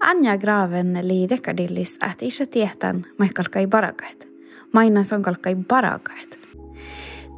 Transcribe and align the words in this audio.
Anja 0.00 0.38
Graven 0.38 1.08
li 1.08 1.28
dekadillis, 1.28 1.94
että 1.94 2.24
isä 2.24 2.46
tietän 2.46 3.04
maikkalkai 3.18 3.66
barakait. 3.66 4.32
Maina 4.72 5.04
sonkalkai 5.04 5.56
barakait. 5.56 6.40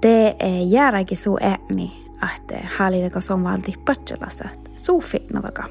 Te 0.00 0.36
jääräkin 0.68 1.16
suu 1.16 1.38
ääni, 1.42 1.92
että 2.36 2.68
hallitako 2.78 3.20
son 3.20 3.44
valti 3.44 3.74
patselasat, 3.84 4.70
suu 4.76 5.00
fiinnavaka. 5.00 5.64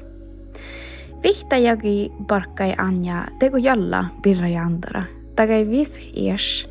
Vihtajagi 1.22 2.12
barkkai 2.22 2.74
Anja 2.78 3.24
teko 3.38 3.56
jalla 3.56 4.04
pirra 4.22 4.48
ja 4.48 4.62
andara. 4.62 5.02
Tagai 5.36 5.70
vistu 5.70 5.98
ies. 6.16 6.68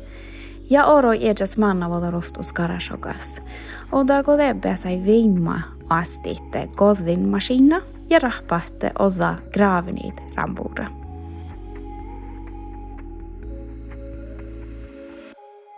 Ja 0.70 0.86
oro 0.86 1.12
edes 1.12 1.58
manna 1.58 1.90
voda 1.90 2.10
ruftus 2.10 2.52
karasokas. 2.52 3.42
Och 3.92 4.06
där 4.06 4.22
går 4.22 4.36
det 4.36 4.54
bäsa 4.54 4.90
i 4.90 5.00
vimma 5.00 5.62
astitte 5.88 6.68
kodin 6.76 7.30
maskina 7.30 7.80
ja 8.12 8.18
rahpahte 8.18 8.90
osa 8.98 9.34
gravenit 9.52 10.14
rambuura. 10.36 10.86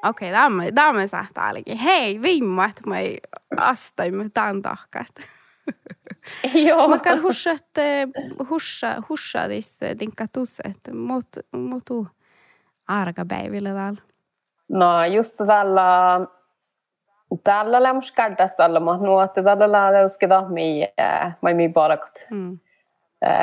Okei, 0.04 0.32
okay, 0.46 0.73
tämä 0.73 1.06
sähtää 1.06 1.45
ainakin. 1.45 1.78
Hei, 1.78 2.23
vimma, 2.23 2.64
että 2.64 2.82
mä 2.86 2.98
ei 2.98 3.18
astaimme 3.56 4.30
tämän 4.34 4.62
tahkat. 4.62 5.06
Joo. 6.68 6.88
Mä 6.88 6.98
kan 6.98 7.23
huska, 7.23 7.50
että 7.50 7.80
huska, 8.51 9.02
huska 9.09 9.48
disse 9.48 9.96
dinkatus, 9.98 10.60
että 10.64 10.96
mut, 10.96 11.28
mutu 11.52 12.06
arga 12.88 13.24
päivillä 13.28 13.73
täällä. 13.73 14.02
No 14.68 15.04
just 15.04 15.37
tällä 15.46 16.20
tällä 17.45 17.83
lämmus 17.83 18.12
kädäs 18.12 18.56
tällä 18.56 18.80
mä 18.80 18.96
nuotti 18.96 19.42
tällä 19.42 19.92
läuskida 19.92 20.42
mi 20.48 20.88
mai 21.41 21.55
mi 21.55 21.69
barakat. 21.69 22.27
Mm. 22.30 22.59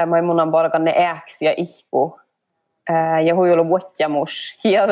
Mai 0.05 0.21
munan 0.21 0.51
barakan 0.51 0.83
ne 0.83 1.07
äks 1.07 1.41
ja 1.41 1.53
ihku. 1.57 2.19
Ja 3.25 3.35
huilu 3.35 3.67
vuotjamus. 3.67 4.57
Ja 4.63 4.87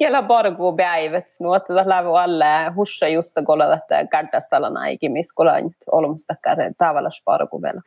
ja 0.00 0.22
baraku 0.22 0.76
päivät 0.76 1.26
nuotti 1.40 1.74
tällä 1.74 2.22
alle 2.22 2.72
hussa 2.76 3.08
just 3.08 3.32
kolla 3.46 3.74
että 3.74 4.06
kädäs 4.06 4.48
tällä 4.48 4.70
naikin 4.70 5.12
miskola 5.12 5.60
nyt 5.60 5.76
olmusta 5.92 6.34
käde 6.42 6.72
tavalla 6.78 7.08
baraku 7.24 7.62
vielä. 7.62 7.80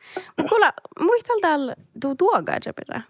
Kuule, 0.48 0.72
muistal 1.00 1.38
täällä 1.40 1.74
tuu 2.00 2.14
tuoga 2.14 2.52
jepira? 2.66 3.00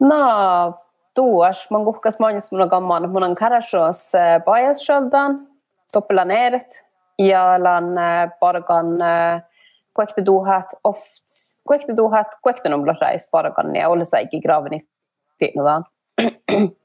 No, 0.00 0.74
tuos, 1.14 1.66
man 1.70 1.84
kuhkas 1.84 2.18
mainitsi 2.18 2.54
mulla 2.54 2.68
kamman, 2.68 3.10
mun 3.10 3.22
on 3.22 3.34
kärsäs 3.34 4.12
paes 4.44 4.80
eh, 4.80 4.84
söldan, 4.84 5.46
toppela 5.92 6.24
neeret 6.24 6.82
ja 7.18 7.58
lan 7.58 7.92
parkan 8.40 8.96
kuekte 9.94 10.22
tuhat 10.22 10.66
oft, 10.84 11.24
kuekte 11.66 11.94
tuhat, 11.96 12.34
kuekte 12.42 12.68
numla 12.68 12.94
reis 13.00 13.28
parkan 13.30 13.74
ja 13.76 13.88
olla 13.88 14.04
säikki 14.04 14.40
graven 14.40 14.80
finnudan. 15.38 15.84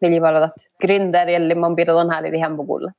Viljivalat 0.02 0.68
gründer 0.81 1.30
jälle 1.30 1.56
man 1.56 1.76
pidetään 1.76 2.09
hänen 2.09 2.40
hempukullat. 2.40 2.96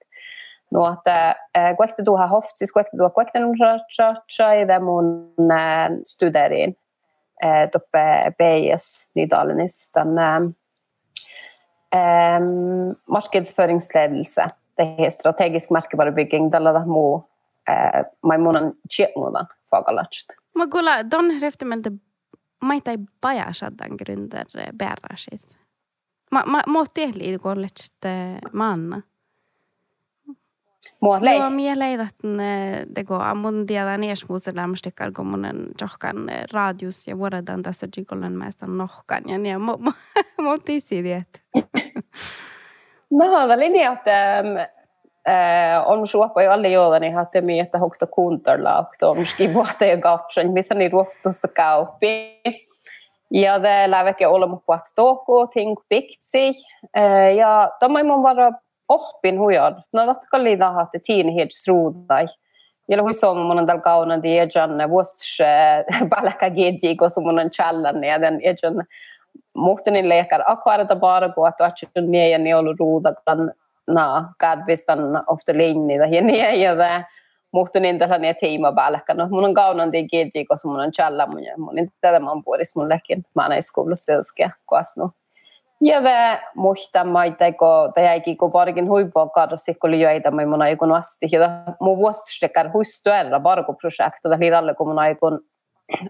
No, 0.70 0.92
että 0.92 1.36
kuekte 1.76 2.02
tuha 2.02 2.26
hoft, 2.26 2.56
siis 2.56 2.72
kuekte 2.72 2.96
tuha 2.96 3.10
kuekte 3.10 3.40
numla 3.40 3.72
reis, 3.72 4.80
mun 4.80 5.32
studeriin 6.04 6.76
eh, 7.42 7.70
toppe 7.70 8.32
BS 8.38 9.10
Nydalenissa. 9.14 9.92
Tämän 9.92 10.44
eh, 10.44 10.54
Um, 11.94 12.96
markedsføringsledelse. 13.10 14.46
Det 14.76 14.86
er 14.98 15.10
strategisk 15.10 15.70
merkevarebygging. 15.70 16.50
Tällä 16.50 16.84
mu 16.86 17.14
uh, 17.14 17.22
mai 18.22 18.38
munan 18.38 18.72
chietmudan 18.92 19.46
fagalatst. 19.70 20.36
Ma 20.54 20.66
kuule, 20.66 21.04
don 21.10 21.30
reftimeltä 21.40 21.90
maita 22.62 22.90
ei 22.90 22.98
paja 23.20 23.52
sadan 23.52 23.96
gründer 23.96 24.46
bärrasis. 24.78 25.58
Ma 26.30 26.42
ma 26.46 26.62
mo 26.66 26.84
tehli 26.94 27.38
kollet 27.38 27.92
manna. 28.52 29.02
Mua 31.00 31.18
lei. 31.20 31.38
Joo, 31.38 31.50
mie 31.50 31.78
leidat 31.78 32.14
det 32.96 33.04
går 33.04 33.34
mun 33.34 33.66
tiedän 33.66 34.04
esmuus 34.04 34.46
lämmästikkar 34.46 35.12
kun 35.12 35.26
mun 35.26 35.46
johkan 35.80 36.16
radius 36.52 37.08
ja 37.08 37.18
vuodetaan 37.18 37.62
tässä 37.62 37.86
jikolen 37.96 38.32
mäistä 38.32 38.66
nohkan 38.66 39.22
ja 39.26 39.38
niin 39.38 39.60
mo 39.60 40.58
tisi 40.64 41.04
diet. 41.04 41.42
No, 43.10 43.48
väl 43.48 43.58
niin 43.58 43.92
että 43.92 44.38
äh, 45.28 45.88
on 45.88 46.06
suoppa 46.06 46.42
jo 46.42 46.52
alle 46.52 46.68
joilla 46.68 46.98
niin 46.98 47.14
hatte 47.14 47.40
mi 47.40 47.60
että 47.60 47.78
hokta 47.78 48.06
kuntarla 48.06 48.78
och 48.78 48.94
on 49.02 49.26
skivuhta 49.26 49.84
ja 49.84 49.96
gapsen 49.96 50.52
missä 50.52 50.74
ni 50.74 50.88
ruoftusta 50.88 51.48
kauppi. 51.48 52.40
Ja 53.30 53.58
det 53.58 53.86
lär 53.86 54.04
väcka 54.04 54.28
olla 54.28 54.46
mot 54.46 54.62
att 54.66 54.92
toko 54.94 55.46
ting 55.46 55.76
piktsi. 55.88 56.52
Äh, 56.96 57.36
ja 57.36 57.70
de 57.80 57.88
mun 57.88 58.22
vara 58.22 58.52
oppin 58.88 59.38
hujar. 59.38 59.74
No 59.92 60.06
vatka 60.06 60.44
lida 60.44 60.70
hatte 60.72 60.98
tiini 60.98 61.34
hieds 61.34 61.68
ruudai. 61.68 62.26
Ja 62.88 63.02
hui 63.02 63.12
somu 63.12 63.44
mun 63.44 63.58
on 63.58 63.66
dal 63.66 63.80
kauna 63.80 64.22
di 64.22 64.38
ejan 64.38 64.78
vuosts 64.90 65.38
balaka 66.08 66.50
gedji 66.50 66.96
ko 66.96 67.08
mun 67.20 67.38
on 67.38 67.50
challan 67.50 68.04
ja 68.04 68.18
den 68.18 68.40
ejan 68.42 68.84
muhtunin 69.56 70.08
leikar 70.08 70.42
akvarata 70.46 70.96
bara 70.96 71.28
go 71.28 71.44
att 71.44 71.60
atchun 71.60 72.10
mie 72.10 72.28
ja 72.30 72.38
ni 72.38 72.54
olu 72.54 72.74
ruuda 72.78 73.14
kan 73.26 73.50
na 73.88 74.28
kadvistan 74.38 75.22
ofta 75.26 75.52
linni 75.52 75.98
da 75.98 76.06
ja 76.06 76.22
ni 76.22 76.62
ja 76.62 76.74
da 76.74 77.02
muhtunin 77.52 77.98
tällä 77.98 78.18
ne 78.18 78.34
teima 78.34 78.72
balaka 78.72 79.14
no 79.14 79.28
mun 79.28 79.44
on 79.44 79.54
kauna 79.54 79.92
di 79.92 80.08
gedji 80.08 80.44
ko 80.44 80.54
mun 80.64 80.80
on 80.80 80.92
challan 80.92 81.30
mun 81.30 81.42
mun 81.56 81.78
inte 81.78 81.94
tätä 82.00 82.20
man 82.20 82.44
puolis 82.44 82.76
mun 82.76 82.88
lekin 82.88 83.24
mä 83.34 83.48
näin 83.48 83.62
skoulassa 83.62 84.12
selske 84.12 84.48
kuasnu. 84.66 85.10
Ja 85.80 86.02
ve 86.02 86.40
muista 86.54 87.04
maiteko 87.04 87.90
tai 87.94 88.04
jäikin 88.04 88.36
kun 88.36 88.52
parkin 88.52 88.88
huippuakkaada 88.88 89.56
sikkoli 89.56 90.00
joita 90.00 90.30
mai 90.30 90.46
mun 90.46 90.62
aikun 90.62 90.92
asti. 90.92 91.28
Ja 91.32 91.50
mu 91.80 91.96
vuosistekar 91.96 92.70
huistuella 92.72 93.40
barkoprojekta 93.40 94.30
da 94.30 94.38
lidalle 94.38 94.74
kun 94.74 94.88
mun 94.88 94.98
aikun 94.98 95.40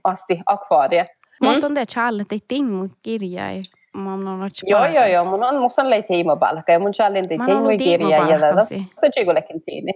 asti 0.05 0.41
akvaarie. 0.47 1.07
Mm. 1.41 1.49
Mutta 1.49 1.67
on 1.67 1.75
det 1.75 1.89
challe 1.89 2.25
te 2.29 2.39
timmu 2.49 2.89
kirjai. 3.03 3.61
Mun 3.95 4.29
on 4.29 4.51
Joo, 4.67 4.87
joo, 4.87 5.07
joo. 5.07 5.25
Mun 5.25 5.45
on 5.45 5.57
musta 5.57 5.91
lei 5.91 6.03
tiimo 6.03 6.37
palkka 6.37 6.73
ja 6.73 6.79
mun 6.79 6.93
challin 6.93 7.29
te 7.29 7.37
timmu 7.47 7.69
kirja 7.79 8.27
ja 8.27 8.41
tätä. 8.41 8.61
Se 9.01 9.11
chigulekin 9.11 9.63
tiini. 9.63 9.93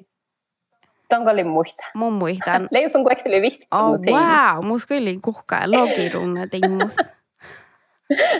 Tonkolin 1.09 1.47
muista. 1.47 1.87
Mun 1.95 2.13
muistan. 2.13 2.69
Leisun 2.71 3.05
kuekteli 3.05 3.43
vihti. 3.43 3.67
Oh, 3.75 3.91
wow. 3.91 4.65
Musta 4.65 4.89
kyllä 4.89 5.11
kuhkaa 5.25 5.61
logirunga 5.67 6.47
timmus. 6.51 6.97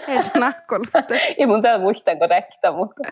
Helt 0.09 0.35
nakkolutta. 0.35 1.15
Ei 1.39 1.47
mun 1.47 1.63
täällä 1.63 1.85
muista 1.85 2.17
korrekta, 2.17 2.73
mutta... 2.73 3.03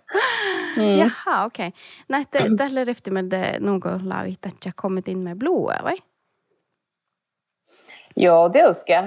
Mm. 0.76 0.94
Jaha, 0.94 1.44
okei. 1.44 1.66
Okay. 1.66 1.80
Näette, 2.08 2.38
tällä 2.56 2.84
riftimelde 2.84 3.56
någon 3.60 4.00
lavit 4.08 4.46
att 4.46 4.64
jag 4.64 4.76
kommit 4.76 5.08
in 5.08 5.18
med 5.18 5.36
blod, 5.36 5.82
vai? 5.84 5.96
Joo, 8.16 8.52
det 8.52 8.68
uskon 8.68 8.94
jag. 8.94 9.04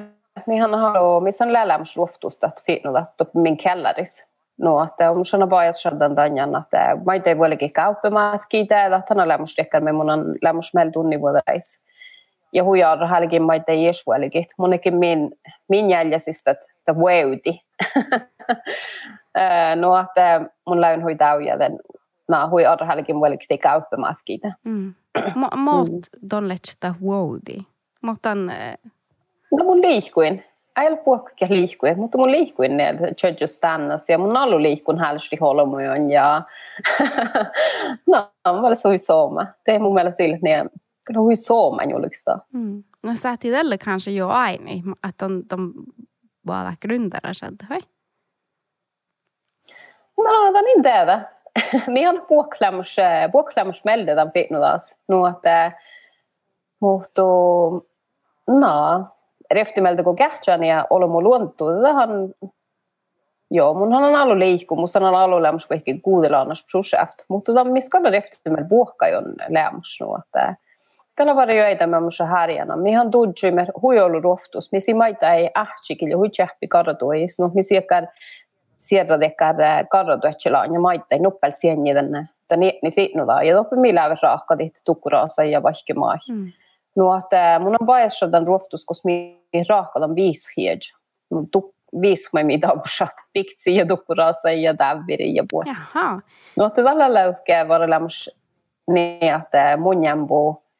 Mihan 0.47 0.73
har 0.73 1.21
missä 1.21 1.53
läläms 1.53 1.97
luoftusta, 1.97 2.47
että 2.47 2.61
fiinulla 2.65 3.05
min 3.33 3.57
kellaris. 3.57 4.25
No, 4.57 4.83
että 4.83 5.11
on 5.11 5.25
sana 5.25 5.47
bajas 5.47 5.81
shadan 5.81 6.15
danjan, 6.15 6.55
että 6.55 6.97
mä 7.05 7.13
ei 7.13 7.37
voikin 7.37 7.73
kauppimaat 7.73 8.41
kiitä, 8.49 8.85
että 8.85 9.01
tänä 9.07 9.27
lämmus 9.27 9.55
tekkar 9.55 9.81
me 9.81 9.91
mun 9.91 10.09
on 10.09 10.35
lämmus 10.41 10.73
mel 10.73 10.89
tunni 10.89 11.21
vuodais. 11.21 11.83
Ja 12.53 12.63
hujar 12.63 13.05
halkin 13.05 13.43
mä 13.43 13.53
ei 13.67 13.85
jes 13.85 14.03
voikin. 14.07 14.45
Monikin 14.57 14.95
min, 14.95 15.31
min 15.69 15.89
jäljäsistä, 15.89 16.51
että 16.51 16.95
vueuti. 16.95 17.61
no, 19.75 19.99
että 19.99 20.41
mun 20.67 20.81
läyn 20.81 21.03
hui 21.03 21.15
taujaden. 21.15 21.79
No, 22.27 22.49
hui 22.49 22.63
te 23.47 23.57
kauppimaat 23.57 24.17
kiitä. 24.25 24.53
Mm. 24.63 24.93
Mot 25.55 25.87
donlechta 26.31 26.95
vueuti. 27.01 27.67
Mutta 28.01 28.35
No 29.51 29.63
mun 29.65 29.81
liikuin. 29.81 30.43
Ei 30.81 30.87
ole 30.87 30.97
puhukka 30.97 31.45
liikuin, 31.49 31.99
mutta 31.99 32.17
mun 32.17 32.31
liikuin 32.31 32.77
ne 32.77 32.97
judges 33.23 33.55
stannas 33.55 34.09
ja 34.09 34.17
mun 34.17 34.37
alu 34.37 34.61
liikun 34.61 34.99
hälsti 34.99 35.37
holmojon 35.41 36.09
ja 36.09 36.41
no, 38.07 38.31
mä 38.45 38.59
olen 38.61 38.77
hui 38.83 38.97
sooma. 38.97 39.45
Det 39.65 39.75
är 39.75 39.79
mun 39.79 39.93
mielestä 39.93 40.17
sille, 40.17 40.35
että 40.35 40.79
ne 41.09 41.19
hui 41.19 41.35
sooma 41.35 41.83
julkista. 41.83 42.37
Mm. 42.53 42.83
No 43.03 43.15
sä 43.15 43.37
tällä 43.37 43.77
kanske 43.77 44.11
jo 44.11 44.27
aina, 44.27 44.71
att 45.03 45.17
de, 45.19 45.43
de 45.49 45.73
bara 46.45 46.73
grundare 46.81 47.33
kände, 47.33 47.65
vai? 47.69 47.79
No, 50.17 50.53
den 50.53 50.67
inte 50.77 50.89
är 50.89 51.05
det. 51.05 51.29
Ni 51.87 52.03
har 52.03 52.17
puhklämmös, 52.29 52.95
puhklämmös 53.31 53.83
melde 53.83 54.15
tämän 54.15 54.31
fitnudas. 54.31 54.97
No, 55.07 55.27
että 55.27 55.71
mutta 56.81 57.21
no, 58.47 59.05
reftimeltä 59.53 60.03
kun 60.03 60.15
kähtsän 60.15 60.63
ja 60.63 60.87
olomu 60.89 61.21
luontu, 61.21 61.65
tähän 61.81 62.09
Joo, 63.53 63.73
munhan 63.73 64.03
on 64.03 64.21
ollut 64.21 64.37
liikku, 64.37 64.75
musta 64.75 64.99
on 64.99 65.15
ollut 65.15 65.41
lämmus 65.41 65.69
vaikka 65.69 65.91
kuudella 66.01 66.41
annas 66.41 66.65
projekt, 66.71 67.25
mutta 67.29 67.53
tämä 67.53 67.71
miskalla 67.71 68.09
reftimel 68.09 68.65
puhka 68.69 69.05
on 69.05 69.35
lämmus 69.49 69.97
nu, 70.01 70.15
että 70.15 70.55
tällä 71.21 71.35
var 71.35 71.51
joita 71.51 71.87
me 71.87 71.99
musa 71.99 72.25
härjana. 72.25 72.75
Mi 72.75 72.91
han 72.91 73.11
dodge 73.11 73.51
med 73.51 73.69
huiolu 73.81 74.21
roftus. 74.21 74.71
Mi 74.71 74.79
si 74.81 74.93
maita 74.93 75.33
ei 75.33 75.49
ähtsikil 75.55 76.09
ja 76.09 76.17
hui 76.17 76.29
tjäppi 76.29 76.67
kardois. 76.67 77.39
No 77.39 77.51
mi 77.53 77.63
siekar 77.63 78.07
siedra 78.77 79.19
dekar 79.19 79.55
kardoetselaan 79.91 80.73
ja 80.73 80.79
maita 80.79 81.15
ei 81.15 81.19
nuppel 81.19 81.51
sienni 81.51 81.93
tänne. 81.93 82.27
Tän 82.47 82.59
ni 82.59 82.91
fitnuda. 82.95 83.43
Ja 83.43 83.55
doppi 83.55 83.75
mi 83.75 83.95
läver 83.95 84.17
raaka 84.23 84.57
dit 84.57 84.81
tukuraasa 84.85 85.43
ja 85.43 85.63
vaikke 85.63 85.93
maa. 85.93 86.15
Mm. 86.29 86.51
No 86.95 87.17
että 87.17 87.59
mun 87.59 87.77
on 87.79 87.87
paessodan 87.87 88.47
roftus, 88.47 88.85
koska 88.85 89.05
mi 89.05 89.45
raakadan 89.69 90.15
viis 90.15 90.47
hiej. 90.57 90.79
Mun 91.31 91.47
tuk 91.51 91.75
viisma 92.01 92.43
mitä 92.43 92.69
piktsi 93.33 93.75
ja 93.75 93.85
tukkuraasa 93.85 94.51
ja 94.51 94.73
täviri 94.73 95.35
ja 95.35 95.43
puhut. 95.51 95.67
Jaha. 95.67 96.19
No 96.57 96.65
että 96.65 96.83
tällä 96.83 97.13
läuskää 97.13 97.67
var 97.67 97.89
lämmas 97.89 98.29
niin, 98.87 99.35
että 99.35 99.77
mun 99.77 100.03
jämpuu 100.03 100.70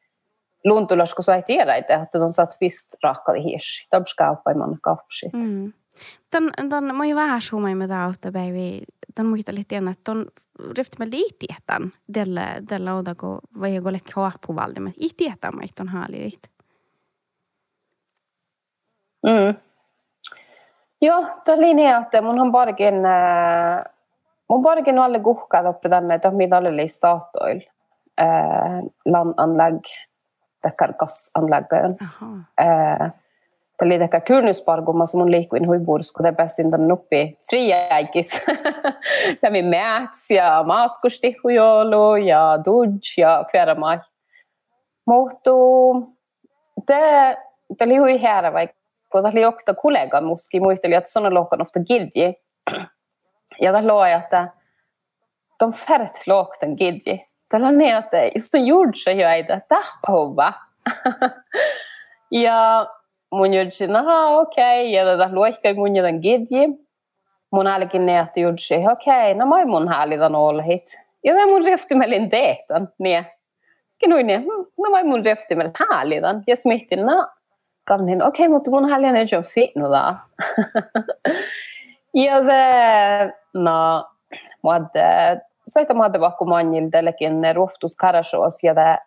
luntulas, 0.64 1.14
kun 1.14 1.24
sai 1.24 1.42
tiedä, 1.42 1.76
että 1.76 2.06
on 2.14 2.32
saat 2.32 2.56
vist 2.60 2.94
rahkali 3.02 3.44
hirsi. 3.44 3.86
Tabs 3.90 4.14
kauppaimman 4.14 4.78
kaupsi. 4.82 5.30
Mm. 5.32 5.72
Tän, 6.30 6.50
tän, 6.68 6.84
mä 6.84 7.04
oon 7.04 7.16
vähän 7.16 7.40
suomai 7.40 7.74
med 7.74 7.90
auta, 7.90 8.32
baby. 8.32 8.84
Tän 9.14 9.26
muista 9.26 9.54
lite 9.54 9.76
grann, 9.76 9.88
että 9.88 10.10
on 10.12 10.26
rifti 10.78 10.96
med 10.98 11.08
lite 11.10 11.46
jättan. 11.52 11.92
Della, 12.14 12.40
della 12.70 12.94
oda, 12.94 13.14
kun 13.14 13.38
vai 13.60 13.80
gå 13.80 13.92
lekki 13.92 14.12
på 14.46 14.56
valde, 14.56 14.80
men 14.80 14.92
iti 14.96 15.24
jättan 15.24 15.52
on. 15.54 16.52
Mm. 19.26 19.54
Joo, 21.00 21.26
tämä 21.44 21.60
linja, 21.60 21.98
että 21.98 22.22
mun 22.22 22.40
on 22.40 22.52
parkin, 22.52 23.06
äh, 23.06 23.84
mun 24.48 24.62
parkin 24.62 24.98
alle 24.98 25.20
kuhkaat 25.20 25.66
oppi 25.66 25.88
tänne, 25.88 26.14
että 26.14 26.30
mitä 26.30 26.58
oli 26.58 26.88
Statoil 26.88 27.60
äh, 28.20 28.26
landanlägg, 29.06 29.84
tekkar 30.62 30.92
gasanläggön. 30.92 31.96
Äh, 32.60 33.12
det 33.78 33.86
oli 33.86 33.98
tekkar 33.98 34.20
turnuspargumassa 34.20 35.18
mun 35.18 35.30
liikuin 35.30 35.66
huipuudessa, 35.66 36.14
kun 36.14 36.24
te 36.24 36.32
pääsin 36.32 36.70
tänne 36.70 36.92
uppi 36.94 37.38
friäikis. 37.50 38.46
Lämmin 39.42 39.64
mäts 39.74 40.30
ja 40.30 40.62
matkusti 40.66 41.36
hujoulu 41.44 42.16
ja 42.16 42.58
dudge 42.64 43.14
ja 43.18 43.44
fjärrmai. 43.52 43.98
Mutta 45.06 45.50
det, 46.86 47.36
det 47.78 47.84
oli 47.84 47.96
hui 47.96 48.18
här 48.18 48.52
vaikka 48.52 48.82
kun 49.12 49.26
oli 49.26 49.44
okta 49.44 49.74
kollega 49.74 50.20
muski 50.20 50.60
muisteli, 50.60 50.94
että 50.94 51.20
on 51.20 51.34
lohkan 51.34 51.62
ofta 51.62 51.80
gilji. 51.80 52.34
Ja 53.58 53.80
låg 53.80 54.08
jag 54.08 54.12
att 54.12 54.54
de 55.58 55.72
färret 55.72 56.26
lågten 56.26 56.76
gilji. 56.76 57.02
Tällä 57.02 57.31
niin, 57.58 57.96
että 57.96 58.16
just 58.34 58.54
on 58.54 58.66
juursa 58.66 59.10
jo 59.10 59.28
ei 59.28 59.44
tahpahova. 59.68 60.52
ja 62.30 62.86
mun 63.32 63.54
juursi, 63.54 63.84
aha 63.84 64.26
okei, 64.26 64.80
okay. 64.80 64.92
ja 64.92 65.04
tätä 65.04 65.34
luohkai 65.34 65.74
mun 65.74 65.96
jotain 65.96 66.18
gilji. 66.22 66.68
Mun 67.52 67.66
häälikin 67.66 68.06
ne, 68.06 68.18
että 68.18 68.40
juursi, 68.40 68.74
okei, 68.74 68.90
okay, 68.90 69.34
no 69.34 69.46
mai 69.46 69.64
mun 69.64 69.88
häälitän 69.88 70.34
olhit. 70.34 71.00
Ja 71.24 71.34
tämä 71.34 71.46
mun 71.46 71.64
reftimelin 71.64 72.30
tehtan, 72.30 72.88
niin. 72.98 73.24
Kinuin, 73.98 74.26
no 74.78 74.90
mai 74.90 75.04
mun 75.04 75.24
reftimelin 75.24 75.72
häälitän. 75.90 76.42
Ja 76.46 76.56
smittin, 76.56 77.06
no 77.06 77.28
Kanin, 77.84 78.22
okei, 78.22 78.46
okay, 78.46 78.48
mutta 78.48 78.70
mun 78.70 78.90
häljen 78.90 79.16
ei 79.16 79.26
ole 79.36 79.42
fitnuda. 79.42 80.14
ja 82.24 82.40
det, 82.40 83.32
no, 83.54 84.04
muadde, 84.62 85.40
soita 85.68 85.94
muadde 85.94 86.20
vaikka 86.20 86.44
manjil 86.44 86.90
telekin 86.90 87.42
ruhtus 87.54 87.96
karashoos 87.96 88.64
ja 88.64 88.74
det 88.74 88.98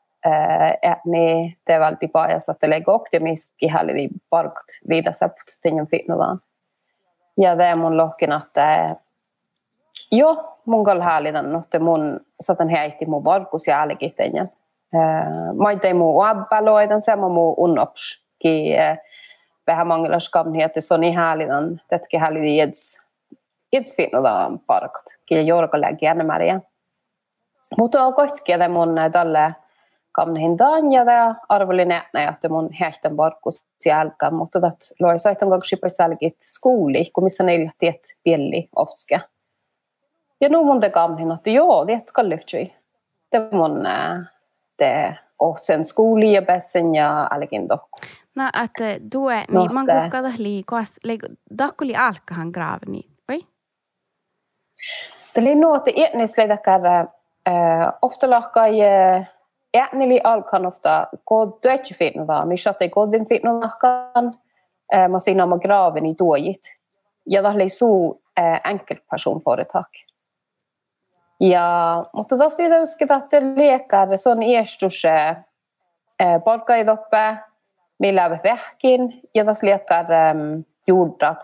ääni 0.83 1.57
tevalti 1.65 2.07
pajas, 2.07 2.49
että 2.49 2.69
lego 2.69 2.93
optimiski 2.93 3.67
hälli 3.67 4.09
parkt 4.29 4.79
vida 4.89 5.11
sept 5.11 5.59
tinjan 5.61 5.87
fitnuda. 5.87 6.37
Ja 7.37 7.57
det 7.57 7.75
mun 7.75 7.97
lohkin, 7.97 8.31
että 8.31 8.95
jo, 10.11 10.57
mun 10.65 10.83
kall 10.83 11.01
häälitän, 11.01 11.55
että 11.55 11.79
mun 11.79 12.19
satan 12.41 12.69
heitti 12.69 13.05
mun 13.05 13.23
varkus 13.23 13.67
jälkikin 13.67 14.13
tinjan. 14.13 14.49
Mä 15.63 15.69
ei 15.69 15.79
tee 15.79 15.93
mun 15.93 16.15
uabbaloidan, 16.15 17.01
se 17.01 17.15
mä 17.15 17.29
mun 17.29 17.53
unnops 17.57 18.23
ki 18.39 18.75
vähän 19.67 19.87
mangelaskamniet 19.87 20.73
se 20.79 20.93
on 20.93 21.01
niin 21.01 21.15
häälinen, 21.15 21.81
tetkä 21.89 22.19
häälinen 22.19 22.57
jeds 22.57 23.04
jeds 23.75 23.95
finnoda 23.95 24.51
parkat, 24.67 25.05
ki 25.25 25.47
jorka 25.47 25.81
läggi 25.81 26.05
enemmän. 26.05 26.61
Mutta 27.77 28.03
on 28.03 28.13
kohtikin 28.13 28.71
mun 28.71 28.95
tälle 29.11 29.55
kamnihin 30.11 30.57
ja 30.91 31.05
det 31.05 31.35
arvelin 31.49 31.87
näknä, 31.87 32.29
että 32.29 32.49
mun 32.49 32.69
hähtän 32.79 33.15
parkkus 33.15 33.63
jälkeen, 33.85 34.33
mutta 34.33 34.61
dat 34.61 34.75
loi 34.99 35.19
soitan 35.19 35.49
kaksi 35.49 35.77
sälkit 35.87 36.35
skooli, 36.39 37.05
kun 37.13 37.23
missä 37.23 37.43
neillä 37.43 37.71
tiet 37.77 38.15
pieli 38.23 38.69
oftske. 38.75 39.21
Ja 40.41 40.49
nu 40.49 40.63
mun 40.63 40.79
te 40.79 40.89
kamnihin, 40.89 41.31
että 41.31 41.49
joo, 41.49 41.87
det 41.87 42.07
ska 42.07 42.29
lyftsy. 42.29 42.71
Det 43.31 43.51
mun 43.51 43.83
det 44.79 45.15
och 45.39 45.59
sen 45.59 45.85
skooli 45.85 46.33
ja 46.33 46.41
bessen 46.41 46.95
ja 46.95 47.27
algin 47.31 47.69
dokku. 47.69 47.99
No, 48.35 48.43
että 48.63 48.83
tue, 49.11 49.43
niin 49.51 49.73
man 49.73 49.85
kukkada 49.85 50.31
liikoas, 50.37 50.99
alkahan 51.95 52.51
oi? 52.51 53.01
Tämä 53.01 53.01
oli 53.01 53.01
nuote 53.01 53.01
etnisleitä 53.01 53.01
käydä, 53.01 53.14
ofta 58.01 58.29
lahkai 58.29 58.79
etnili 59.73 60.21
alkan 60.23 60.65
ofta 60.65 61.07
kod 61.25 61.51
tuetsi 61.61 61.93
fitnuda, 61.93 62.45
missä 62.45 62.73
te 62.73 62.89
kodin 62.89 63.29
fitnudahkan, 63.29 64.33
mä 65.09 65.19
siinä 65.19 65.43
on 65.43 65.59
graveni 65.61 66.15
tuojit. 66.15 66.61
Ja 67.29 67.41
tämä 67.41 67.53
oli 67.53 67.69
suu 67.69 68.21
enkeltpersonföretag. 68.65 69.85
Ja, 71.39 72.05
mutta 72.13 72.37
tosiaan, 72.37 72.71
jos 72.71 72.95
että 73.01 73.41
liekää, 73.55 74.17
se 74.17 74.29
on 74.29 74.43
iestus 74.43 75.03
palkkaidoppe, 76.43 77.37
millä 77.99 78.29
vähkin, 78.43 79.21
ja 79.35 79.45
tässä 79.45 79.67
liekar 79.67 80.05
um, 80.35 80.63
juurta, 80.87 81.35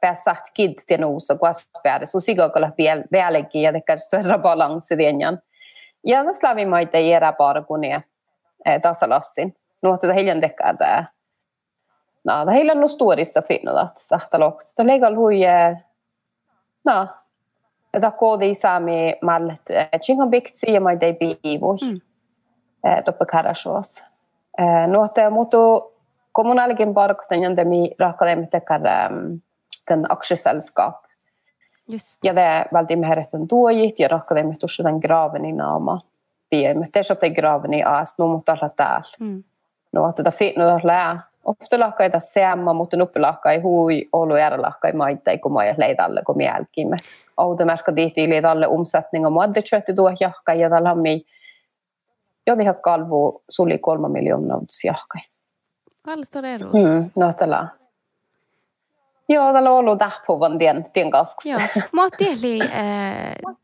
pääsät 0.00 0.50
kid 0.54 0.78
till 0.86 1.00
nosa 1.00 1.38
kuaspäädä, 1.38 2.06
så 2.06 2.20
siga 2.20 2.48
kolla 2.48 2.70
vielä 2.78 3.04
välikin 3.12 3.62
ja 3.62 3.72
tekee 3.72 3.96
större 3.96 4.38
balanssi 4.38 4.98
dienjan. 4.98 5.38
Ja 6.04 6.24
tässä 6.24 6.48
lävi 6.48 6.66
maita 6.66 6.98
jäädä 6.98 7.32
bara 7.32 7.62
kun 7.62 7.80
ne 7.80 8.04
tasalassin. 8.82 9.56
Että 9.94 10.12
hiljan 10.12 10.40
tekee 10.40 10.74
tämä. 10.78 11.04
No, 12.24 12.46
det 12.46 12.54
hela 12.54 12.74
no 12.74 12.86
storista 12.88 13.42
finnoda, 13.42 13.82
että 13.82 14.00
sahta 14.00 14.40
lohta. 14.40 14.70
Det 14.76 14.86
lägger 14.86 15.14
hui, 15.14 15.40
no, 16.84 17.08
että 17.94 18.10
koodi 18.10 18.54
sami 18.54 19.14
mallet, 19.22 19.62
chingan 20.02 20.30
biktsi 20.30 20.72
ja 20.72 20.80
maita 20.80 21.06
ei 21.06 21.14
biivui. 21.14 21.76
Mm. 21.82 22.00
Toppe 23.04 23.26
karashoas. 23.26 24.04
No, 24.86 25.04
että 25.04 25.30
mutu 25.30 25.92
kommunaalkin 26.36 26.94
parkten 26.94 27.42
ja 27.42 27.56
demi 27.56 27.90
rahkademi 27.98 28.46
tekar 28.46 28.80
den 29.90 30.06
aksjeselskap. 30.08 30.94
Just. 31.88 32.24
Ja 32.24 32.34
det 32.34 32.64
väldigt 32.72 32.98
meherten 32.98 33.48
tuojit 33.48 33.98
ja 33.98 34.08
rahkademi 34.08 34.54
tuossa 34.56 34.84
den 34.84 34.98
graven 34.98 35.44
i 35.44 35.52
naama. 35.52 36.00
Piemme. 36.50 36.86
Te 36.92 37.02
sote 37.02 37.30
graven 37.30 37.74
i 37.74 37.82
aas, 37.82 38.18
no 38.18 38.28
mutta 38.28 38.52
alla 38.52 38.68
täällä. 38.68 39.16
Mm. 39.20 39.44
No, 39.92 40.08
että 40.08 40.30
fit 40.30 40.56
no 40.56 40.80
lää. 40.82 41.20
Ofta 41.44 41.80
lahkaita 41.80 42.20
seamma, 42.20 42.72
mutta 42.72 42.96
nuppi 42.96 43.20
lahkai 43.20 43.60
hui, 43.60 44.08
olu 44.12 44.34
ära 44.34 44.62
lahkai 44.62 44.92
maita, 44.92 45.38
kun 45.38 45.52
mä 45.52 45.74
leidalle, 45.76 46.22
kun 46.22 46.36
mielkimme. 46.36 46.96
Automerkka 47.36 47.92
tihti 47.92 48.28
leidalle 48.28 48.68
omsättning 48.68 49.26
och 49.26 49.32
muadde 49.32 49.62
kötti 49.70 49.94
tuo 49.94 50.12
jahka 50.20 50.54
ja 50.54 50.70
tällä 50.70 50.92
on 50.92 50.98
jotenkin 52.46 52.74
kalvu 52.82 53.42
suli 53.48 53.78
kolme 53.78 54.08
miljoonaa 54.08 54.60
siahkai. 54.68 55.20
Kallistor 56.06 56.46
eros. 56.46 56.72
Mm, 56.72 57.10
no 57.16 57.32
tällä. 57.32 57.68
Joo, 59.28 59.52
tällä 59.52 59.70
on 59.70 59.76
ollut 59.76 59.98
tähpuvan 59.98 60.58
tien, 60.58 60.86
tien 60.92 61.10
kaskus. 61.10 61.46
Joo, 61.46 61.60
mä 61.92 62.08
tieli, 62.16 62.58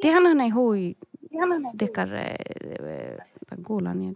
tiedän 0.00 0.40
ei 0.40 0.49
hui, 0.49 0.96
dekar 1.80 2.08
kuulan 3.66 3.99
niin 3.99 4.14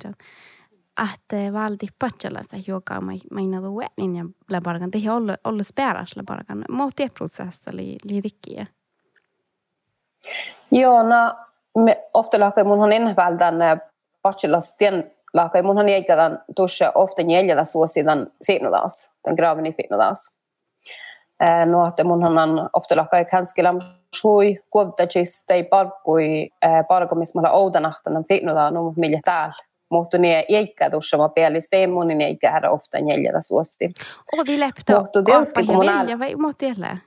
että 1.14 1.52
valdi 1.52 1.87
patsalasta 1.99 2.56
joka 2.66 3.00
meina 3.33 3.62
du 3.62 3.80
niin 3.97 4.16
ja 4.16 4.25
läbargan 4.50 4.92
det 4.92 5.09
håller 5.09 5.37
håller 5.45 5.64
spärras 5.64 6.16
läbargan 6.16 6.64
mot 6.68 6.97
det 6.97 7.14
process 7.14 7.66
li 7.73 7.97
li 8.04 8.21
rikkiä. 8.21 8.66
Joo, 10.71 11.02
no 11.02 11.35
me 11.85 12.04
ofta 12.14 12.40
lakka 12.40 12.64
mun 12.64 12.80
on 12.80 12.92
innehvältän 12.92 13.54
bachelorstien 14.23 14.95
laakai 14.95 15.15
munhan 15.62 15.88
jäikään 15.88 16.45
tuossa 16.57 16.93
ofta 16.95 17.23
neljällä 17.23 17.64
suosidan 17.64 18.26
fitnodas, 18.47 19.11
den 19.28 19.35
graven 19.35 19.66
i 19.66 19.73
fitnodas. 19.73 20.31
No, 21.66 21.87
että 21.88 22.05
munhan 22.05 22.38
on 22.38 22.71
ofta 22.73 22.97
laakai 22.97 23.25
kanskilla 23.25 23.75
shui 24.16 24.59
kuottachis 24.71 25.45
tei 25.47 25.64
parkui 25.64 26.50
parko, 26.88 27.14
missä 27.14 27.40
mä 27.40 27.49
olen 27.49 27.61
oudanahtanan 27.61 28.25
fitnodaa, 28.28 28.71
no 28.71 28.95
millä 28.97 29.21
täällä. 29.25 29.55
mutta 29.90 30.19
ne 30.19 30.45
eikä 30.49 30.90
tuossa 30.90 31.16
mä 31.16 31.28
pielistä 31.28 31.76
ei 31.76 31.87
mun 31.87 32.21
eikä 32.21 32.50
hädä 32.50 32.71
ofta 32.71 33.00
neljätä 33.00 33.40
suosti. 33.40 33.90
Odi 34.38 34.61
lepto, 34.61 35.00
Mutta 35.00 35.23
tietysti 35.23 35.66
kun 35.66 35.75
mun 35.75 35.85
muotti 36.40 36.66
jälle? 36.66 36.99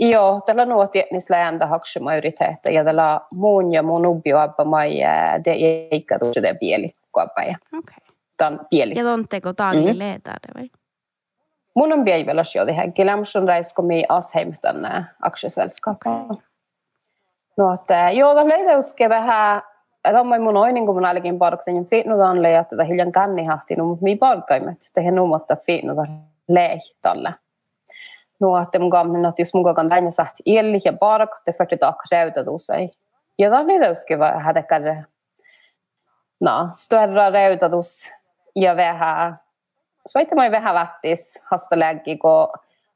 Joo, 0.00 0.40
tällä 0.46 0.64
nuo 0.64 0.86
tietysti 0.86 1.32
lääntä 1.32 1.66
hakse 1.66 2.00
majoriteetta 2.00 2.70
ja 2.70 2.84
tällä 2.84 3.20
muun 3.32 3.72
ja 3.72 3.82
mun 3.82 4.06
ubio 4.06 4.38
abba 4.38 4.64
mai 4.64 4.98
det 5.44 5.52
eikä 5.90 6.18
tuossa 6.18 6.40
pieli 6.60 6.92
kuoppa 7.18 7.42
ja 7.42 7.56
Okei. 7.78 7.96
tämän 8.36 8.60
pielis. 8.70 8.98
Ja 8.98 9.04
tonteko 9.04 9.52
taali 9.52 9.80
Mhm. 9.80 9.88
mm. 9.88 10.32
vai? 10.54 10.70
Mun 11.74 11.92
on 11.92 12.04
päivällä 12.04 12.44
sijoiti 12.44 12.76
henkilö, 12.76 13.16
mutta 13.16 13.38
on 13.38 13.48
räisko 13.48 13.82
mi 13.82 14.04
Asheim 14.08 14.52
tänne 14.60 15.04
aktiesällskapaa. 15.22 16.26
Okei. 16.30 16.42
No, 17.56 17.72
että 17.74 18.10
joo, 18.10 18.34
tämä 18.34 18.48
leidauske 18.48 19.08
vähän, 19.08 19.62
että 20.04 20.20
on 20.20 20.42
mun 20.42 20.56
oinin, 20.56 20.86
kun 20.86 20.94
mun 20.94 21.04
alkin 21.04 21.38
parkten 21.38 21.86
fitnutan 21.86 22.42
leijä, 22.42 22.60
että 22.60 22.84
hiljan 22.84 23.12
kannihahti, 23.12 23.76
mutta 23.76 24.02
mi 24.04 24.16
parkkaimet, 24.16 24.78
tehän 24.92 25.14
nuumotta 25.14 25.56
fitnutan 25.56 26.22
leih 26.48 26.80
tällä. 27.02 27.32
No, 28.40 28.58
että 28.62 28.78
mun 28.78 28.90
kammin, 28.90 29.24
että 29.24 29.42
jos 29.42 29.54
mun 29.54 29.74
kan 29.74 29.88
tänne 29.88 30.10
sagt 30.10 30.34
illi 30.44 30.78
ja 30.84 30.92
park, 30.92 31.30
det 31.46 31.56
för 31.56 31.66
att 31.72 31.80
tak 31.80 31.96
räuta 32.12 32.44
tusai. 32.44 32.90
Ja 33.38 33.50
tämä 33.50 33.66
leidauske 33.66 34.18
vähän 34.18 34.40
hätekär, 34.42 35.02
no, 36.40 36.68
större 36.72 37.30
räutatus 37.30 38.12
ja 38.56 38.76
vähän 38.76 39.38
soittamaan 40.06 40.50
vähän 40.50 40.74
vättis 40.74 41.42
hasta 41.44 41.78
läggi, 41.78 42.16
kun 42.16 42.48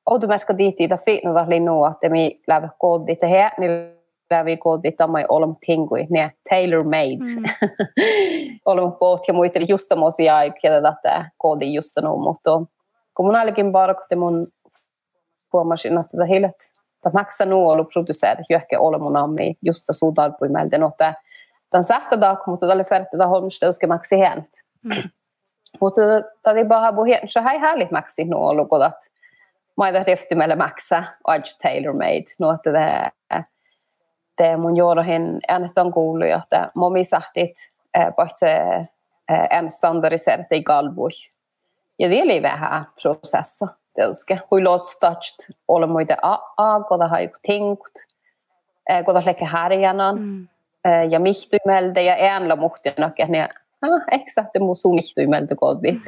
automerkka 0.06 0.58
diiti 0.58 0.88
ta 0.88 0.96
fitnuta 0.96 1.44
linnu, 1.48 1.84
että 1.84 2.08
mi 2.08 2.40
lävä 2.46 2.68
koodi, 2.78 3.12
että 3.12 3.26
he 3.26 3.50
niin 3.58 4.02
lävi 4.30 4.56
koodi 4.56 4.92
tamai 4.92 5.24
olem 5.28 5.54
tingui, 5.66 6.06
ne 6.10 6.32
tailor 6.50 6.84
made. 6.84 7.24
Mm. 7.36 7.42
olem 8.66 8.92
båt 8.92 9.28
ja 9.28 9.34
muita 9.34 9.58
just 9.68 9.88
tämmöisiä 9.88 10.36
aikia 10.36 10.82
tätä 10.82 11.30
koodi 11.38 11.74
just 11.74 11.96
nu, 12.02 12.16
mutta 12.16 12.50
kun 13.14 13.26
mun 13.26 13.36
alkin 13.36 13.72
parkotti 13.72 14.16
mun 14.16 14.48
huomasin, 15.52 15.98
että 15.98 16.10
tätä 16.12 16.24
hillet, 16.24 16.56
että 16.96 17.10
maksaa 17.12 17.46
nu 17.46 17.68
ollut 17.68 17.88
producerat 17.92 18.50
johonkin 18.50 18.78
olemun 18.78 19.16
ammi 19.16 19.54
just 19.62 19.86
suutalpui 19.90 20.48
meiltä, 20.48 20.78
no 20.78 20.88
että 20.88 21.14
tämän 21.72 21.84
sähtädak, 21.84 22.46
mutta 22.46 22.66
tälle 22.66 22.84
färtetä 22.84 23.26
holmsteuske 23.26 23.86
maksi 23.86 24.18
hänet. 24.18 24.62
Mm. 24.84 25.10
Mutta 25.80 26.00
tämä 26.42 26.58
ei 26.58 26.64
bara 26.64 26.92
bo 26.92 27.04
helt 27.04 27.30
så 27.30 27.40
här 27.40 27.58
härligt 27.58 27.90
maxi 27.90 28.24
nu 28.24 28.36
och 28.36 28.56
lukat 28.56 28.82
att 28.82 29.02
maida 29.76 30.02
rifti 30.02 30.34
meille 30.34 30.56
maksa 30.56 31.04
aj 31.24 31.42
tailor 31.62 31.92
made 31.92 32.24
nu 32.38 32.46
att 32.46 32.62
det 32.64 33.10
det 34.38 34.56
mun 34.56 34.76
jodohin 34.76 35.40
äänet 35.48 35.78
on 35.78 35.92
kuullut 35.92 36.28
että 36.28 36.70
momi 36.74 37.04
sahtit 37.04 37.72
paitse 38.16 38.86
en 39.50 39.70
standardiserat 39.70 40.52
i 40.52 40.62
galbui 40.62 41.10
ja 41.98 42.08
det 42.08 42.20
är 42.20 42.42
vähän 42.42 42.84
processa 43.02 43.68
teuske 43.94 44.40
hui 44.50 44.62
los 44.62 44.98
touched 44.98 45.54
olla 45.68 45.86
muita 45.86 46.16
a 46.22 46.38
a 46.56 46.82
koda 46.88 47.06
har 47.06 47.30
tänkt 47.42 48.04
koda 49.06 49.22
leke 49.26 49.44
härjanan 49.44 50.16
Mm. 50.16 50.48
Ja 51.10 51.20
mihtuimelde 51.20 52.02
ja 52.02 52.14
äänla 52.18 52.56
muhtianakin 52.56 53.32
ne 53.32 53.48
ah, 53.82 54.02
exakt 54.10 54.58
mu 54.60 54.74
su 54.74 54.92
mihtuimeltä 54.94 55.54
kodit. 55.54 56.02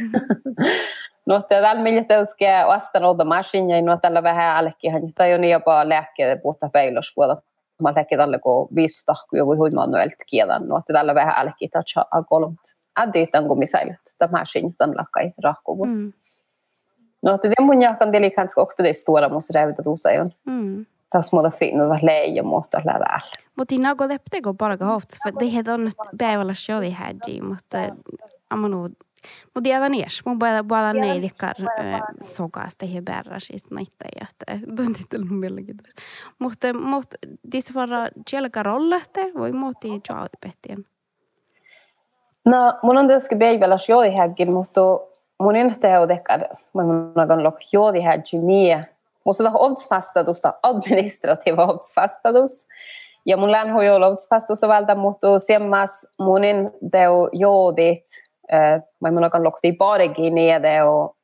no 1.26 1.42
tällä 1.42 1.74
millä 1.74 2.04
teuske 2.04 2.64
vastaan 2.66 3.04
olta 3.04 3.24
masinia 3.24 3.82
no 3.82 3.96
tällä 3.96 4.22
vähän 4.22 4.56
allekin 4.56 5.14
tai 5.14 5.34
on 5.34 5.44
jopa 5.44 5.88
lääkkeet 5.88 6.42
puhuta 6.42 6.68
peilos 6.72 7.16
vuoda 7.16 7.36
mä 7.82 7.92
lääkkeet 7.96 8.20
alle 8.20 8.38
kun 8.38 8.68
viisi 8.74 9.06
tahku 9.06 9.36
jo 9.36 9.46
voi 9.46 9.56
hui 9.56 9.70
manuellt 9.70 10.24
kielan 10.26 10.68
no 10.68 10.82
tällä 10.86 11.14
vähän 11.14 11.36
allekin 11.36 11.70
tacha 11.70 12.04
a 12.10 12.22
kolmt. 12.22 12.60
Additan 12.96 13.48
kun 13.48 13.58
misailet 13.58 14.14
tämä 14.18 14.38
masin 14.38 14.76
tämän 14.78 14.96
lakai 14.96 15.32
rahkuvu. 15.42 15.84
Mm. 15.84 16.12
No 17.22 17.38
det 17.42 17.60
mun 17.60 17.82
jakan 17.82 18.12
det 18.12 18.30
kanske 18.30 18.60
också 18.60 18.82
det 18.82 18.96
stora 18.96 19.28
måste 19.28 19.52
rävda 19.52 19.82
dosa 19.84 20.12
ju. 20.12 20.24
Mm. 20.46 20.86
Tas 21.10 21.32
muuta 21.32 21.50
finna 21.50 21.98
leija 22.02 22.42
muuta 22.42 22.78
lävällä. 22.78 23.20
Mutta 23.56 23.72
siinä 23.72 23.90
on 24.00 24.08
lepteko 24.08 24.54
parka 24.54 24.84
hofts, 24.84 25.18
för 25.24 25.32
det 25.40 25.52
heter 25.54 25.74
on 25.74 25.90
päivällä 26.18 26.54
shodi 26.54 26.90
hädji, 26.90 27.40
mutta 27.40 27.78
amanu 28.50 28.88
mutta 29.54 29.68
jäädä 29.68 29.88
nies, 29.88 30.22
mun 30.26 30.38
puolella 30.38 30.64
puolella 30.64 30.92
ne 30.92 31.22
dikkar 31.22 31.56
sokaasta 32.22 32.86
he 32.86 33.02
bärra 33.02 33.40
siis 33.40 33.70
näitä 33.70 34.06
ja 34.20 34.26
että 34.30 34.74
tuntitel 34.76 35.24
mun 35.28 35.38
mielenkiintoista. 35.38 36.02
Mutta 36.38 36.78
mutta 36.78 37.16
dissa 37.52 37.74
vara 37.74 38.08
tjelka 38.30 38.62
rollehte 38.62 39.32
voi 39.38 39.50
jaudi 40.08 40.36
pettien. 40.40 40.86
No, 42.46 42.74
mun 42.82 42.96
on 42.96 43.06
tietysti 43.06 43.36
päivällä 43.36 43.76
joodihägin, 43.88 44.52
mutta 44.52 44.80
mun 45.38 45.56
inte 45.56 45.98
on 45.98 46.08
dekkar, 46.08 46.40
mun 46.72 47.12
on 47.32 47.44
lok 47.44 47.56
joodihägin 47.72 48.46
niin. 48.46 48.86
Musta 49.24 49.44
on 49.44 49.50
obsfastadusta, 49.54 50.54
administrativa 50.62 51.64
obsfastadus. 51.64 52.68
Ja 53.26 53.36
mun 53.36 53.52
län 53.52 53.72
hoi 53.72 53.90
olla 53.90 54.06
obsfastus 54.06 54.62
vältä, 54.62 54.94
mutta 54.94 55.38
semmas 55.38 56.06
munin 56.18 56.70
teo 56.90 57.28
joodit, 57.32 58.04
mä 59.00 59.10
mun 59.10 59.24
on 59.24 59.44
lokti 59.44 59.72
parekin 59.72 60.34
niin, 60.34 60.62
teo 60.62 61.16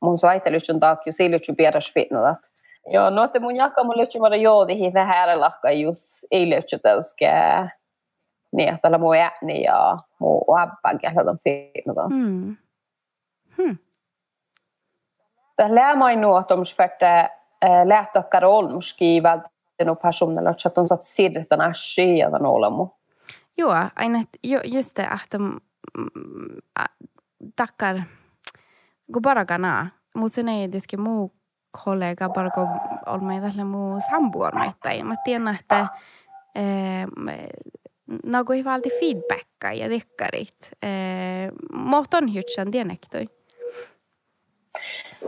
mun 0.00 0.16
soitelytsun 0.16 0.80
takia 0.80 1.12
silutsu 1.12 1.54
pieras 1.54 1.92
fitnudat. 1.94 2.38
Joo, 2.86 3.10
no 3.10 3.24
että 3.24 3.40
mun 3.40 3.56
jakka 3.56 3.84
mun 3.84 3.96
lytsi 3.96 4.20
vara 4.20 4.36
joodihin 4.36 4.94
vähän 4.94 5.16
äärelahka 5.16 5.70
just 5.70 6.04
tauske 6.82 7.30
niin, 8.52 8.68
että 8.68 8.82
tällä 8.82 8.98
mun 8.98 9.16
ääni 9.16 9.62
ja 9.62 9.96
mun 10.18 10.60
abban 10.60 10.98
kähdän 10.98 11.38
fitnudans. 11.44 12.28
Mm. 12.28 12.56
Hmm. 13.56 13.78
Tällä 15.56 15.74
lää 15.74 16.16
nuot 16.16 16.50
om 16.50 16.64
sfärte 16.64 17.30
Eh, 17.62 17.86
lähtökkar 17.86 18.44
olmuski 18.44 19.22
välttämättä 19.22 20.02
personilla, 20.02 20.50
että 20.50 20.80
on 20.80 20.86
saat 20.86 21.02
siirretään 21.02 21.60
asia 21.60 22.28
ja 22.28 22.48
olemu. 22.48 22.88
Joo, 23.58 23.74
aina 23.96 24.22
jo, 24.44 24.60
just 24.64 24.96
det 24.96 25.08
että 25.24 25.38
mm, 25.38 25.56
äh, 26.78 26.84
ä, 26.84 26.86
takkar 27.56 28.00
kun 29.12 29.22
paragana, 29.22 29.86
muuten 30.14 30.48
ei 30.48 30.68
tietysti 30.68 30.96
muu 30.96 31.32
kollega 31.84 32.28
bara 32.28 32.50
parko 32.50 32.68
olemme 33.06 33.40
tällä 33.40 33.64
muu 33.64 34.00
sambuormaita. 34.10 35.04
Mä 35.04 35.14
tiedän, 35.24 35.58
että 35.60 35.78
äh, 35.78 35.88
mm, 37.16 37.28
Nagu 38.24 38.52
ei 38.52 38.64
valdi 38.64 38.90
feedbacka 38.90 39.72
ja 39.72 39.88
dekkarit. 39.90 40.70
Eh, 40.82 40.88
äh, 41.44 41.50
Mohton 41.72 42.34
hytsän 42.34 42.72
dienektoi. 42.72 43.24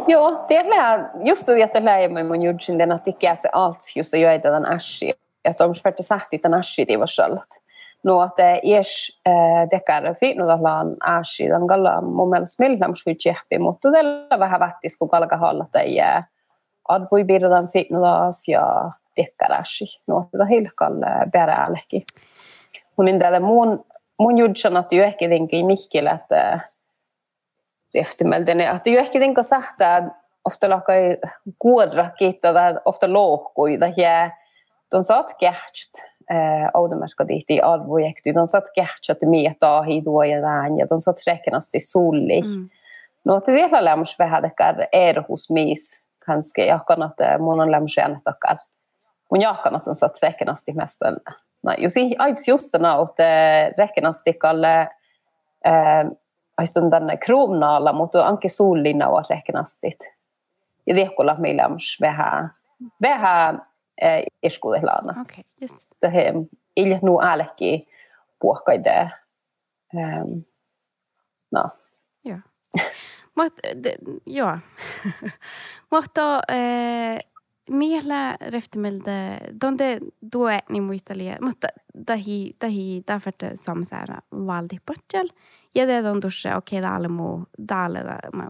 Joo, 0.06 0.44
tiedällä, 0.49 1.11
just 1.25 1.49
että 1.49 1.85
läimme 1.85 2.23
mun 2.23 2.42
judsin 2.42 2.78
den 2.78 2.92
att 2.92 3.09
ikke 3.09 3.37
se 3.37 3.49
allt 3.52 3.97
just 3.97 4.14
att 4.14 4.20
göra 4.20 4.42
den 4.42 4.66
ashi. 4.66 5.12
Että 5.44 5.64
on 5.64 5.75
sfärte 5.75 6.02
sahti 6.02 6.40
den 6.42 6.54
ashi 6.54 6.85
det 6.88 6.99
var 6.99 7.06
självt. 7.06 7.61
No 8.02 8.20
att 8.20 8.38
es 8.62 9.20
dekkar 9.70 10.14
fitnudallaan 10.14 10.97
ashi 11.00 11.49
den 11.49 11.66
galla 11.66 12.00
mun 12.00 12.30
mielestä 12.30 12.62
millam 12.62 12.94
shui 12.94 13.14
chehpi, 13.14 13.59
mutta 13.59 13.90
tällä 13.92 14.38
vähän 14.38 14.61
vättis 14.61 14.99
kun 14.99 15.09
kalka 15.09 15.37
halla 15.37 15.66
tai 15.73 15.97
ad 16.88 17.06
voi 17.11 17.25
birdan 17.25 17.68
fitnudas 17.68 18.49
ja 18.49 18.90
dekkar 19.16 19.52
ashi. 19.52 19.85
No 20.06 20.28
että 20.35 20.44
hilkal 20.44 20.92
bäräleki. 21.32 22.04
Mun 22.97 23.09
inte 23.09 23.40
mun 23.40 23.85
mun 24.18 24.38
judsan 24.38 24.76
att 24.76 24.92
ju 24.92 25.02
ehkä 25.02 25.28
tinkin 25.28 25.66
mihkillä 25.66 26.11
että 26.11 26.61
riftimelden 27.94 28.61
että 28.61 28.90
ju 28.90 28.99
ehkä 28.99 29.18
tinka 29.18 29.42
sahta 29.42 30.02
ofta 30.44 30.70
lakai 30.70 31.16
kuodra 31.59 32.11
kiittää 32.18 32.80
ofta 32.85 33.12
lohkuida 33.12 33.92
ja 33.97 34.30
de 34.92 35.02
saat 35.02 35.35
kähtst 35.40 36.11
automerkka 36.75 37.28
dihti 37.28 37.61
arvojekti. 37.61 38.35
De 38.35 38.47
saat 38.47 38.64
kähtst 38.75 39.11
att 39.11 39.23
mieta 39.23 39.82
hidoa 39.82 40.26
ja 40.26 40.40
tämän 40.40 40.78
ja 40.78 40.87
de 40.90 41.00
saat 41.00 41.16
räkenasti 41.26 41.80
sulli 41.80 42.40
Mm. 42.40 42.68
no 43.25 43.37
että 43.37 43.52
vielä 43.52 43.85
lämmus 43.85 44.18
vähän 44.18 44.42
dekar 44.42 44.75
er 44.92 45.23
hos 45.28 45.50
mis 45.50 46.02
kanske 46.26 46.66
jakkan 46.66 47.02
att 47.02 47.18
mun 47.38 47.61
on 47.61 47.70
lämmus 47.70 47.99
äänetakar 47.99 48.56
mun 49.30 49.40
jakkan 49.40 49.76
att 49.76 49.85
de 49.85 49.94
saat 49.94 50.23
räkenasti 50.23 50.73
mestan 50.73 51.16
no 51.62 51.75
jos 51.78 51.97
ei 51.97 52.16
aips 52.18 52.49
just 52.49 52.73
den 52.73 52.85
att 52.85 53.16
räkenasti 53.78 54.32
kalle 54.32 54.88
haistun 56.61 56.90
kruunaalla, 57.25 57.93
mutta 57.93 58.26
onkin 58.26 58.50
suullina 58.50 59.09
on 59.09 59.25
rehkenasti. 59.31 59.99
Ja 60.87 60.95
viekkulla 60.95 61.35
meillä 61.38 61.67
on 61.67 61.76
vähän, 62.00 62.52
vähän 63.02 63.62
eh, 64.02 64.23
iskutehlaana. 64.43 65.21
Okay, 65.21 65.45
just. 65.61 65.90
Tähän 66.00 66.49
iljet 66.76 67.02
nuu 67.02 67.23
äälekkiä 67.23 67.79
puhkaita. 68.40 68.90
Um, 69.95 70.45
no. 71.52 71.64
Joo. 72.25 72.38
Mut, 73.37 73.52
joo. 74.26 74.59
Mutta 75.90 76.40
eh, 76.49 77.19
miehellä 77.71 78.37
rehtimeltä, 78.50 79.38
donde 79.64 79.99
tue 80.33 80.59
niin 80.69 80.83
muistelee, 80.83 81.37
mutta 81.40 81.67
tahi, 82.07 82.57
tahi, 82.59 83.02
tahi, 83.07 83.21
tahi, 83.21 83.21
tahi, 83.31 83.57
tahi, 83.57 83.87
tahi, 83.97 84.26
tahi, 84.59 84.79
tahi, 84.87 84.99
tahi, 85.12 85.29
Ja 85.74 85.86
teidän 85.86 86.20
tuossa, 86.20 86.56
okei, 86.56 86.78
okay, 86.78 86.90
täällä 86.90 87.08
muu, 87.08 87.44
täällä 87.66 88.00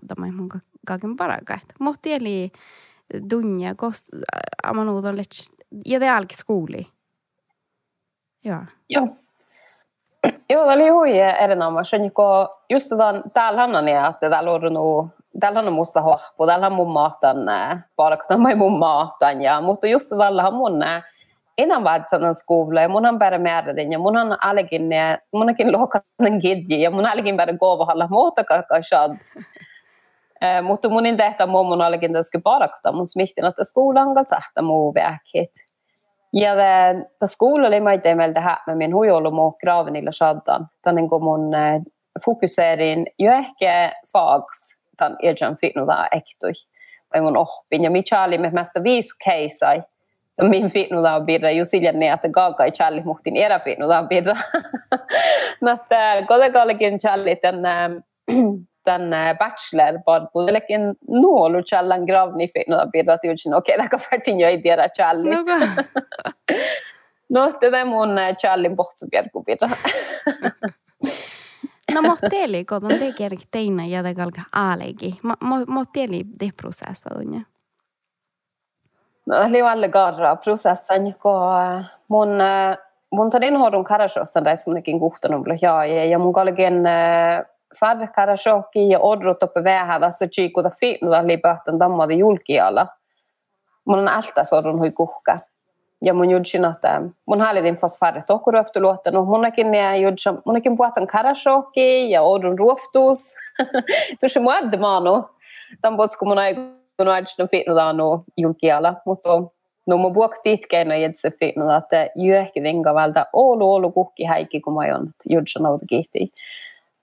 tämä 0.08 0.32
mun 0.32 0.48
kaiken 0.86 1.16
parakat. 1.16 1.62
Mutta 1.80 2.08
eli 2.08 2.52
tunnia, 3.30 3.74
kost, 3.74 4.08
aman 4.62 4.88
uudon 4.88 5.16
ja 5.86 6.00
te 6.00 6.08
alki 6.08 6.36
skooli. 6.36 6.86
Joo. 8.44 8.60
Joo. 8.88 9.08
Joo, 10.50 10.64
oli 10.64 10.88
hui 10.88 11.18
erinomaisen. 11.18 12.12
Just 12.70 12.88
tämän, 12.88 13.22
täällähän 13.34 13.76
on 13.76 13.88
ja, 13.88 14.06
että 14.06 14.30
täällä 14.30 14.50
on 14.50 14.74
nu, 14.74 15.08
täällä 15.40 15.60
on 15.60 15.72
musta 15.72 16.02
hohpu, 16.02 16.46
täällä 16.46 16.66
on 16.66 16.72
mun 16.72 16.92
mahtan, 16.92 17.36
palkata 17.96 18.38
mun 18.56 18.78
mahtan. 18.78 19.42
Ja, 19.42 19.60
mutta 19.60 19.86
just 19.86 20.08
tällä 20.08 20.48
on 20.48 20.54
mun 20.54 20.84
innan 21.58 21.84
vaadsanan 21.84 22.34
skola, 22.34 22.88
mun 22.88 23.06
on 23.06 23.18
bara 23.18 23.38
määrätin 23.38 23.92
ja 23.92 23.98
mun 23.98 24.16
on 24.16 24.36
allegin, 24.44 24.90
mun 25.32 25.48
onkin 25.48 25.72
lohkainen 25.72 26.40
gidji 26.40 26.82
ja 26.82 26.90
mun 26.90 27.06
allegin 27.06 27.36
bara 27.36 27.52
goovahalla 27.52 28.08
muuta 28.10 28.44
kakashad. 28.44 29.16
Mutta 30.62 30.88
mun 30.88 31.06
in 31.06 31.16
tehtä 31.16 31.46
mun 31.46 31.82
allegin 31.82 32.12
tässä 32.12 32.40
parakta, 32.44 32.92
mun 32.92 33.06
smihtin, 33.06 33.44
että 33.44 33.64
skolan 33.64 34.14
kanssa 34.14 34.36
sähtä 34.36 34.62
muu 34.62 34.94
väkit. 34.94 35.50
Ja 36.32 36.54
ta 37.18 37.26
skola 37.26 37.66
oli 37.66 37.80
mä 37.80 37.98
teemel 37.98 38.32
tähän 38.32 38.56
mä 38.66 38.74
min 38.74 38.94
huijolu 38.94 39.30
muu 39.30 39.56
gravenilla 39.60 40.10
shaddan. 40.12 40.66
Tän 40.82 40.94
niin 40.94 41.08
kuin 41.08 41.24
mun 41.24 41.50
fokuseerin 42.24 43.06
jo 43.18 43.32
ehkä 43.32 43.92
fags 44.12 44.82
tän 44.96 45.16
iljan 45.22 45.56
fitnuda 45.60 46.08
ektui. 46.12 46.52
Vai 47.14 47.20
mun 47.20 47.36
oppin 47.36 47.84
ja 47.84 47.90
mikä 47.90 48.22
oli 48.22 48.38
me 48.38 48.50
mästä 48.50 48.82
viisu 48.82 49.16
keisai. 49.24 49.82
Min 50.48 50.70
fitnuda 50.70 51.16
on 51.16 51.26
birra 51.26 51.50
ju 51.50 51.64
siljan 51.66 52.00
ne 52.00 52.12
että 52.12 52.28
gaga 52.28 52.66
i 52.66 52.70
challi 52.70 53.02
muhtin 53.04 53.36
era 53.36 53.58
fitnuda 53.60 53.98
on 53.98 54.08
birra. 54.08 54.36
Mutta 55.60 56.22
kodekallekin 56.28 56.98
challi 56.98 57.36
tän 57.36 57.62
den 58.86 59.10
bachelor 59.38 59.98
bod 60.04 60.52
lekin 60.52 60.94
nuolu 61.08 61.62
challan 61.62 62.04
gravni 62.04 62.48
fitnuda 62.48 62.86
birra 62.86 63.18
tiujin 63.18 63.54
okei 63.54 63.74
okay, 63.74 63.84
taka 63.84 63.98
fartin 63.98 64.40
jo 64.40 64.48
idea 64.48 64.88
challit. 64.88 65.38
No, 67.28 67.52
det 67.60 67.66
är 67.80 67.84
mun 67.84 68.18
challin 68.42 68.76
pohtsupierku 68.76 69.42
birra. 69.42 69.68
No 71.94 72.02
mutta 72.02 72.28
teeli, 72.30 72.64
kun 72.64 72.84
on 72.92 72.98
tekee 72.98 73.28
teina 73.50 73.86
ja 73.86 74.02
te 74.02 74.14
kalka 74.14 74.42
aalegi. 74.52 75.10
Teeli 75.92 76.22
det 76.40 76.50
prosessa 76.56 77.10
tunne. 77.10 77.44
No, 79.30 79.36
oli 79.46 79.60
alle 79.62 79.88
garra 79.88 80.36
prosessan, 80.36 81.14
kun 81.22 81.84
mun 82.08 82.28
mun 83.10 83.30
tadin 83.30 83.56
hoidon 83.56 83.84
karashosan 83.84 84.46
reis 84.46 84.66
munkin 84.66 84.98
kuhtanut 85.00 85.46
ja 85.62 85.84
ja 85.84 86.18
mun 86.18 86.32
kalken 86.32 86.82
far 87.80 88.06
karashoki 88.14 88.88
ja 88.90 88.98
odrot 88.98 89.42
uppe 89.42 89.64
vähädä 89.64 90.10
så 90.10 90.26
chiku 90.26 90.62
da 90.62 90.70
fitnuda 90.70 91.26
libahtan 91.26 91.78
dammade 91.80 92.14
julkiala. 92.14 92.86
Mun 93.84 93.98
on 93.98 94.08
alta 94.08 94.44
sorun 94.44 94.78
hui 94.78 94.90
kuhka 94.90 95.38
ja 96.02 96.14
mun 96.14 96.30
judsin, 96.30 96.64
että 96.64 97.02
mun 97.26 97.40
hallitin 97.40 97.74
fosfarit 97.74 98.26
tokuruoftu 98.26 98.80
luottanut. 98.80 99.28
Munakin 99.28 99.74
ja 99.74 99.96
judsin, 99.96 100.38
munakin 100.44 100.76
puhutan 100.76 101.06
karashoki 101.06 102.10
ja 102.10 102.22
odun 102.22 102.58
ruoftus. 102.58 103.34
Tuossa 104.20 104.40
mun 104.40 104.54
adde 104.54 104.76
maanu. 104.76 105.28
Tämän 105.80 105.96
posko 105.96 106.26
mun 106.26 106.38
aikun 107.00 107.14
aidsin 107.14 107.48
fitnudanu 107.48 108.24
julkiala, 108.36 108.94
mutta 109.06 109.30
no 109.86 109.96
mun 109.96 110.12
buokti 110.12 110.52
itkeina 110.52 110.96
jedse 110.96 111.30
fitnuda, 111.30 111.76
että 111.76 112.08
jyöhki 112.16 112.62
vinga 112.62 112.94
valta 112.94 113.26
olu 113.32 113.74
olu 113.74 113.92
kuhki 113.92 114.24
häikki, 114.24 114.60
kun 114.60 114.74
mä 114.74 114.80
oon 114.80 115.10
judsin 115.30 115.66
auto 115.66 115.84
kiihti. 115.88 116.32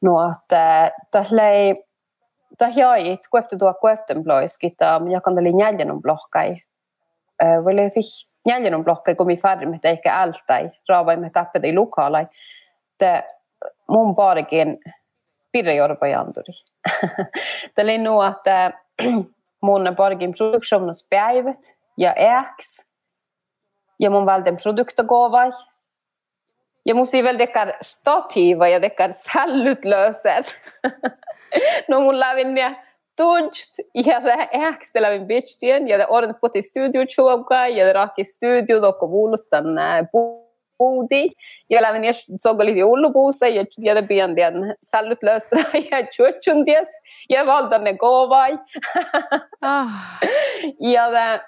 No, 0.01 0.32
että 0.32 0.92
tällä 1.12 1.50
ei 1.50 1.84
Tahjait, 2.58 3.20
kueftu 3.32 3.58
tuo 3.58 3.74
kueften 3.74 4.24
bloiskita, 4.24 5.01
jakan 5.12 5.39
oli 5.39 5.54
jäljenen 5.60 6.01
blokkai. 6.01 6.56
Voi 7.63 7.92
fiht 7.94 8.30
Jäljenen 8.48 8.84
blokkai 8.84 9.15
kun 9.15 9.28
mi 9.28 9.38
färmet 9.38 9.86
eikä 9.86 10.21
ältäi, 10.21 10.71
raavaimme 10.89 11.30
tappedei 11.30 11.76
lukalai. 11.76 12.28
Te 12.98 13.24
mun 13.88 14.15
paarikin 14.15 14.80
pirrejorpa 15.52 16.08
janturi. 16.08 16.54
Tämä 17.76 17.84
oli 17.84 17.98
nu 17.98 18.21
että 18.21 18.74
mun 19.67 19.95
borgin 19.95 20.34
produktionus 20.34 21.08
päivät 21.10 21.73
ja 21.97 22.13
äks. 22.17 22.77
Ja 23.99 24.10
mun 24.10 24.25
valden 24.25 24.58
produktogovai. 24.58 25.51
Ja 26.86 26.95
mun 26.95 27.06
siivel 27.06 27.39
dekar 27.39 27.73
stativa 27.82 28.67
ja 28.67 28.80
dekar 28.82 29.12
jag 29.12 30.45
no 31.88 31.99
mun 32.06 32.19
Jag 32.58 32.75
tunst 33.17 33.80
ja 33.93 34.19
det 34.19 34.49
äks 34.53 34.91
det 34.93 34.99
lävin 34.99 35.27
jag. 35.27 35.89
ja 35.89 35.97
det 35.97 36.08
ordet 36.08 36.41
putti 36.41 36.62
studio 36.62 37.06
jag 37.06 37.69
ja 37.77 37.86
det 37.86 37.93
i 38.17 38.25
studio 38.25 38.80
dokko 38.80 39.08
vuulustan 39.08 39.63
puhutaan 39.63 39.77
eh, 39.77 40.46
puudi, 40.78 41.30
ja 41.72 41.82
lävin 41.82 42.06
jos 42.06 42.24
sogoli 42.42 42.84
ullupuussa, 42.84 43.48
ja 43.48 43.66
dian 44.10 44.76
sallut 44.82 45.24
lösra, 45.24 45.63
ja 45.92 46.04
chuchun 46.08 46.66
dies, 46.66 46.88
ja 47.30 47.46
valdan 47.46 47.84
ne 47.84 47.98
kovai. 47.98 48.58
Jada 50.80 51.40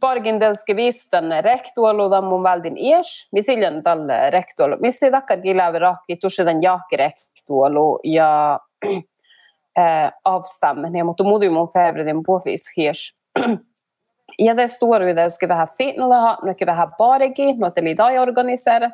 Bargin 0.00 0.40
delske 0.40 0.76
viistan 0.76 1.32
rektuolu 1.42 2.08
mun 2.22 2.42
väldin 2.44 2.76
ies, 2.76 3.28
misiljan 3.32 3.82
talle 3.82 4.30
rektuolu. 4.30 4.76
Missi 4.80 5.10
takkar 5.10 5.40
kilävi 5.42 5.78
rakki, 5.78 6.16
tusidan 6.16 6.62
jahki 6.62 6.96
rektuolu, 6.96 8.00
ja 8.04 8.58
eh, 8.84 10.10
avstammen. 10.24 11.06
Mutta 11.06 11.24
muuten 11.24 11.52
mun 11.52 11.68
fäbredin 11.72 12.22
puhvis 12.26 12.68
hies. 12.76 13.14
Ja 14.38 14.54
det 14.54 14.68
står 14.68 15.04
ju 15.04 15.14
där 15.14 15.30
ska 15.30 15.46
vi 15.46 15.54
ha 15.54 15.66
fint 15.66 15.96
något 15.96 16.42
mycket 16.42 16.68
vi 16.68 16.72
ha 16.72 16.86
barigi 16.98 17.52
något 17.52 17.78
lite 17.78 18.02
i 18.02 18.18
organiserat. 18.18 18.92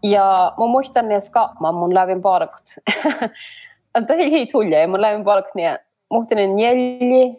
Ja 0.00 0.54
mun 0.58 0.70
muistan 0.70 1.08
ne 1.08 1.20
skapma 1.20 1.72
mun 1.72 1.94
lävin 1.94 2.22
parkt. 2.22 2.78
Että 3.98 4.14
ei 4.14 4.46
tulje, 4.46 4.86
mun 4.86 5.00
lävin 5.00 5.24
parkt 5.24 5.54
ne 5.54 5.78
muhtin 6.10 6.56
njälji 6.56 7.36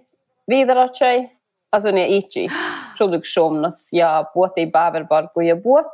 vidare 0.48 0.88
tjej. 0.88 1.32
Alltså 1.72 1.92
ne 1.92 2.08
ichi 2.08 2.48
produktionas 2.98 3.94
ja 3.94 4.32
båt 4.34 4.58
i 4.58 4.66
bäverbarku 4.66 5.42
ja 5.42 5.56
båt. 5.56 5.92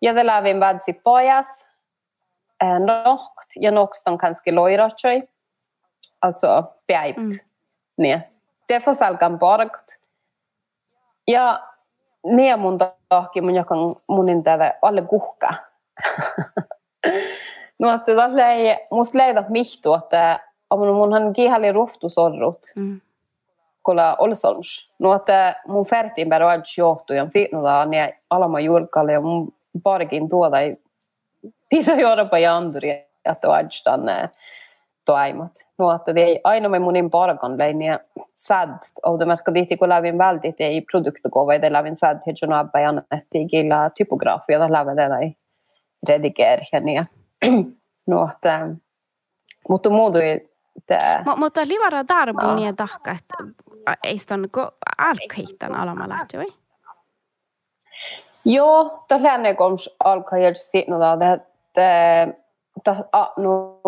Ja 0.00 0.12
det 0.12 0.22
lävin 0.22 0.60
vadsi 0.60 0.92
pojas. 0.92 1.66
Eh, 2.62 2.80
nokt 2.80 3.52
ja 3.54 3.70
nokstan 3.70 4.18
kanske 4.18 4.52
loiratsoi 4.52 5.22
alltså 6.22 6.72
päivät. 6.86 7.24
Mm. 7.24 7.38
Niin. 7.96 8.20
Därför 8.68 8.94
salkan 8.94 9.38
parkt. 9.38 10.01
Ja 11.28 11.60
niin 12.26 12.58
mun 12.58 12.78
tahki 13.08 13.40
mun 13.40 13.54
jakan 13.54 13.78
munin 14.06 14.42
tätä 14.42 14.74
alle 14.82 15.02
kuhka. 15.02 15.54
no 17.78 17.94
että 17.94 18.16
tällä 18.16 18.52
ei 18.52 18.86
mus 18.90 19.14
leidat 19.14 19.48
mihtu, 19.48 19.94
että 19.94 20.40
munhan 20.76 21.32
kihali 21.32 21.72
ruhtusorrut. 21.72 22.66
Mm. 22.76 23.00
Kolla 23.82 24.16
Olsolms. 24.16 24.92
No 24.98 25.14
että 25.14 25.56
mun 25.66 25.86
färtiin 25.86 26.28
bara 26.28 26.50
adj 26.50 26.78
johtu 26.78 27.12
ja 27.12 27.26
fitnuda 27.26 27.84
niin 27.84 28.14
alama 28.30 28.60
julkalle 28.60 29.12
ja 29.12 29.20
mun 29.20 29.54
parkin 29.82 30.28
tuoda 30.28 30.60
ei 30.60 30.76
pisa 31.68 31.92
juoda 31.92 32.38
ja 32.38 32.56
anduri, 32.56 32.90
että 33.24 33.52
adj 33.52 33.82
tänne 33.84 34.30
toimat. 35.04 35.52
Nuotta 35.78 36.12
ei 36.16 36.40
aina 36.44 36.68
me 36.68 36.78
munin 36.78 37.10
parkan 37.10 37.58
leiniä 37.58 38.00
sad, 38.34 38.78
automerkka 39.02 39.52
kun 39.78 39.88
lävin 39.88 40.18
vältit 40.18 40.56
ei 40.58 40.80
produktukova, 40.80 41.54
ei 41.54 41.72
lävin 41.72 41.96
sad 41.96 42.20
hedjon 42.26 42.52
abba 42.52 42.80
ja 42.80 42.88
annettiin 42.88 43.48
killa 43.48 43.90
typografia, 43.90 44.58
da 44.58 44.72
lävin 44.72 44.96
tätä 44.96 45.18
ei 45.18 45.36
redigerheniä. 46.08 47.06
Nuotta, 48.06 48.48
mutta 49.68 49.90
muutu 49.90 50.18
Tämä... 50.86 51.24
Mutta 51.36 51.60
livara 51.60 52.08
darbu 52.08 52.54
niin 52.54 52.76
tahka, 52.76 53.10
että 53.10 53.34
ei 54.04 54.18
sitä 54.18 54.34
ole 54.34 54.72
alkahittan 54.98 55.74
alama 55.74 56.08
lähtö, 56.08 56.38
vai? 56.38 56.46
Joo, 58.44 59.04
tässä 59.08 59.28
lähtee 59.28 59.54
koms 59.54 59.96
alkahittan 60.04 60.54
fitnuda, 60.72 61.18
että 61.34 62.28
no 63.36 63.80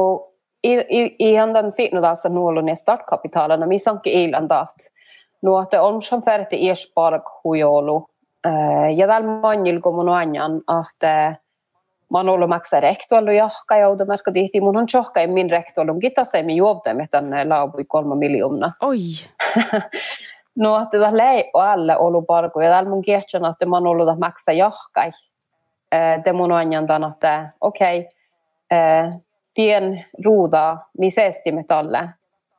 ihandan 1.18 1.72
fitnodassa 1.72 2.28
nuolun 2.28 2.76
startkapitalana 2.76 3.66
mi 3.66 3.78
sanki 3.78 4.24
ilandat. 4.24 4.74
Nuote 5.42 5.80
on 5.80 6.02
som 6.02 6.22
färti 6.22 6.56
iespark 6.56 7.22
hujolu. 7.44 8.06
Ja 8.96 9.06
tällä 9.06 9.40
manjil 9.40 9.80
kun 9.80 9.94
mun 9.94 10.08
anjan, 10.08 10.62
että 10.90 11.36
mä 12.12 12.18
oon 12.18 12.28
ollut 12.28 12.48
maksaa 12.48 12.80
rektualu 12.80 13.30
jahka 13.30 13.76
ja 13.76 13.88
outomerkka 13.88 14.32
tihti. 14.32 14.60
Mun 14.60 14.76
on 14.76 14.86
johka 14.94 15.20
ei 15.20 15.26
min 15.26 15.50
rektualu. 15.50 15.98
Kitassa 15.98 16.38
ei 16.38 16.44
min 16.44 16.56
juovtemme 16.56 17.06
tänne 17.10 17.44
laavui 17.44 17.84
kolme 17.84 18.16
miljoona. 18.16 18.68
Oi! 18.82 18.96
no, 20.56 20.82
että 20.82 20.98
tämä 20.98 21.16
lei 21.16 21.50
alle 21.54 21.98
ollut 21.98 22.26
parku. 22.26 22.60
Ja 22.60 22.70
täällä 22.70 22.90
mun 22.90 23.02
kiehtsän, 23.02 23.44
että 23.44 23.66
mä 23.66 23.76
oon 23.76 23.86
ollut 23.86 24.18
maksaa 24.18 24.54
jahka. 24.54 25.02
Te 26.24 26.32
mun 26.32 26.52
anjan 26.52 26.86
tämän, 26.86 27.12
että 27.12 27.50
okei, 27.60 27.98
okay, 27.98 29.20
tien 29.54 30.04
ruuda, 30.24 30.76
missä 30.98 31.22
estimetalle. 31.22 32.08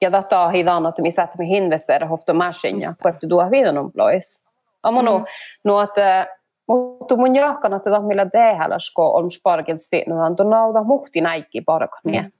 Ja 0.02 0.12
data 0.12 0.50
hidan, 0.50 0.86
että 0.86 1.02
missä 1.02 1.28
me 1.38 1.46
investerar 1.46 2.10
hofta 2.10 2.34
maskinja, 2.34 2.90
kun 3.02 3.12
efter 3.12 3.30
tuo 3.30 3.52
vidan 3.52 3.78
employees. 3.78 4.44
Amano, 4.84 5.18
mm. 5.18 5.26
no 5.64 5.82
että 5.82 6.28
mutta 6.68 7.16
mun 7.16 7.36
jahkan, 7.36 7.74
että 7.74 7.92
tämä 7.92 8.08
millä 8.08 8.30
tehäläsko 8.30 9.14
on 9.14 9.32
sparkens 9.32 9.90
fitnuhan, 9.90 10.36
tuon 10.36 10.50
nauta 10.50 10.84
muhti 10.84 11.22
näikki 11.22 11.62
parkania. 11.62 12.22
Mm. 12.22 12.32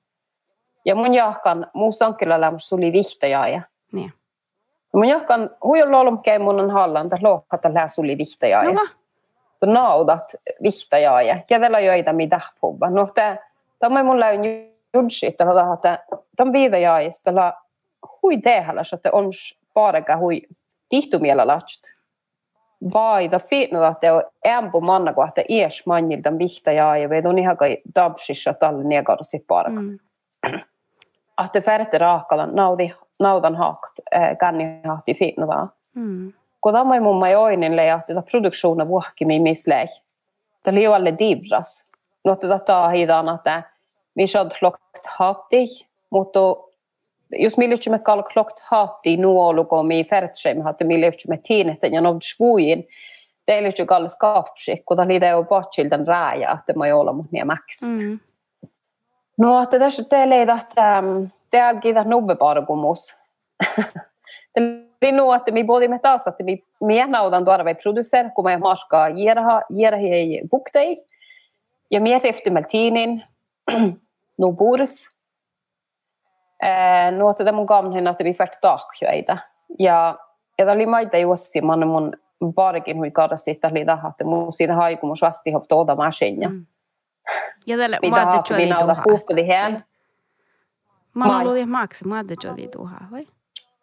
Ja 0.86 0.96
mun 0.96 1.14
jahkan, 1.14 1.68
muu 1.74 1.92
sankkilla 1.92 2.42
lämmössä 2.42 2.68
suli 2.68 2.92
vihtajaaja. 2.92 3.62
Niin. 3.94 4.12
Mun 4.94 5.06
jahkan, 5.06 5.50
huijon 5.64 5.92
lolumkeen 5.92 6.42
mun 6.42 6.60
on 6.60 6.72
hallan, 6.72 7.06
että 7.06 7.18
lohkata 7.22 7.74
lää 7.74 7.88
suli 7.88 8.18
vihtajaaja. 8.18 8.74
No, 8.74 8.86
naudat 9.66 10.36
vihtajaaja. 10.64 11.38
Ja 11.50 11.60
tällä 11.60 11.80
joita 11.80 12.14
mitä 12.14 12.40
puhua. 12.62 12.90
No, 12.90 13.08
tämä 13.14 13.38
tämä 13.80 14.00
on 14.00 14.06
mulla 14.06 14.28
on 14.28 14.40
judsi, 14.94 15.26
että 15.26 15.46
tämä 16.36 16.52
viitajaaja, 16.52 17.10
tällä 17.24 17.54
hui 18.22 18.38
tehäläs, 18.38 18.94
että 18.94 19.10
on 19.12 19.26
parka 19.74 20.18
hui 20.18 20.42
tihtumielä 20.90 21.48
lähtö 21.48 21.96
vai 22.94 23.32
da 23.32 23.40
fitna 23.40 23.88
att 23.88 24.02
det 24.02 24.24
är 24.42 24.70
på 24.70 24.82
manna 24.82 25.12
att 25.12 25.36
det 25.36 25.52
är 25.52 25.70
smanjil 25.70 26.22
den 26.22 26.38
vihta 26.38 26.72
ja 26.72 26.98
ja 26.98 27.08
vet 27.08 27.26
on 27.26 27.40
ihan 27.40 27.58
kai 27.58 27.78
dabsissa 27.96 28.54
talle 28.54 28.84
negar 28.84 29.24
si 29.24 29.40
parakat. 29.40 29.84
Mm. 30.48 30.60
Att 31.38 31.54
det 31.54 31.62
färte 31.62 31.98
raakalla 31.98 32.46
naudi 32.46 32.94
naudan 33.20 33.56
hakt 33.56 34.00
äh, 34.16 34.38
kanni 34.38 34.82
hahti 34.84 35.14
fitna 35.14 35.48
va. 35.48 35.68
Mm. 35.96 36.34
Ko 36.60 36.72
tämä 36.72 37.00
mun 37.00 37.20
mai 37.20 37.36
oinen 37.36 37.76
le 37.76 37.90
että 37.90 38.24
produktiona 38.32 38.88
vuokki 38.88 39.26
mi 39.26 39.40
misle. 39.40 39.86
Det 40.66 40.74
liu 40.74 40.92
alle 40.92 41.18
divras. 41.20 41.86
No 42.26 42.34
että 42.34 42.48
tätä 42.48 42.90
hidan 42.90 43.36
että 43.36 43.64
vi 44.18 44.28
shad 44.28 44.52
klokt 44.60 45.06
hatti 45.18 45.66
mutta 46.10 46.40
jos 47.32 47.58
me 47.58 47.70
lyhtsemme 47.70 48.00
kalklokt 48.00 48.60
hatti 48.60 49.18
nuoluko 49.18 49.84
mi 49.84 50.04
fertsem 50.04 50.62
hatte 50.62 50.84
mi 50.84 51.02
lyhtsemme 51.02 51.40
tiineten 51.48 51.94
ja 51.94 52.02
novd 52.02 52.22
svuin 52.22 52.88
det 53.48 53.64
lyhtsy 53.64 53.86
kall 53.86 54.08
skapsi 54.08 54.84
kun 54.86 54.98
det 54.98 55.36
on 55.36 55.48
potchildan 55.48 56.08
rääjä 56.08 56.52
että 56.60 56.74
mä 56.74 56.96
olla 56.96 57.14
mut 57.14 57.32
niin 57.32 57.48
max. 57.48 57.82
Mm. 57.84 58.20
no 59.38 59.64
että 59.64 59.80
tässä 59.80 60.04
te 60.04 60.30
leidat 60.30 60.74
um, 60.78 61.30
te 61.50 61.62
algida 61.62 62.04
nubbe 62.04 62.36
pargumus 62.36 63.20
det 65.02 65.12
nu 65.12 65.32
att 65.32 65.48
mi 65.52 65.64
både 65.64 65.88
med 65.88 66.00
taas 66.02 66.28
että 66.28 66.44
mi 66.44 66.64
mi 66.82 67.08
naudan 67.08 67.46
tuoda 67.46 67.66
vai 67.66 67.76
producer 67.76 68.30
kun 68.36 68.44
mä 68.44 68.58
maska 68.58 69.10
jeraha 69.10 69.62
jerahi 69.70 70.14
ei 70.14 70.42
buktei 70.52 70.96
ja 70.96 70.96
mi 70.96 71.15
efter 72.24 72.54
meltinin 72.54 73.24
no 74.38 74.52
burs 74.52 75.10
no 77.18 77.30
että 77.30 77.52
mun 77.52 77.66
kamhin 77.66 78.08
että 78.08 78.24
vi 78.24 78.34
färt 78.34 78.62
tahjoita. 78.62 79.38
Ja, 79.80 80.18
ja 80.58 80.66
tämä 80.66 80.72
oli 80.72 80.86
maita 80.86 81.18
juossi, 81.18 81.62
man 81.62 81.88
mun 81.88 82.18
barkin 82.54 82.98
hui 82.98 83.12
kadasti, 83.12 83.52
että 83.52 83.68
oli 83.68 83.86
tähän, 83.86 84.12
että 84.12 84.24
mun 84.24 84.52
siinä 84.52 84.76
haikumus 84.76 85.22
vasti 85.22 85.52
hov 85.52 85.64
tuota 85.70 85.96
maskinia. 85.96 86.50
Mm. 86.50 86.66
Ja 87.68 87.78
tälle 87.78 88.00
maate 88.10 88.54
jodi 88.54 88.74
tuha. 88.80 88.96
Puhkeli 89.04 89.48
hän. 89.48 89.84
Mä 91.14 91.26
oon 91.26 91.48
ollut 91.48 91.70
maksa 91.70 92.10
maate 92.10 92.36
jodi 92.44 92.68
tuha, 92.68 92.98
vai? 93.12 93.28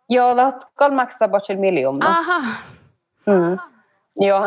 Joo, 0.08 0.36
det 0.36 0.66
kan 0.74 0.94
maksa 0.94 1.28
bara 1.28 1.56
miljoner. 1.56 2.08
Aha. 2.08 2.38
Mm. 3.26 3.71
Joo. 4.16 4.46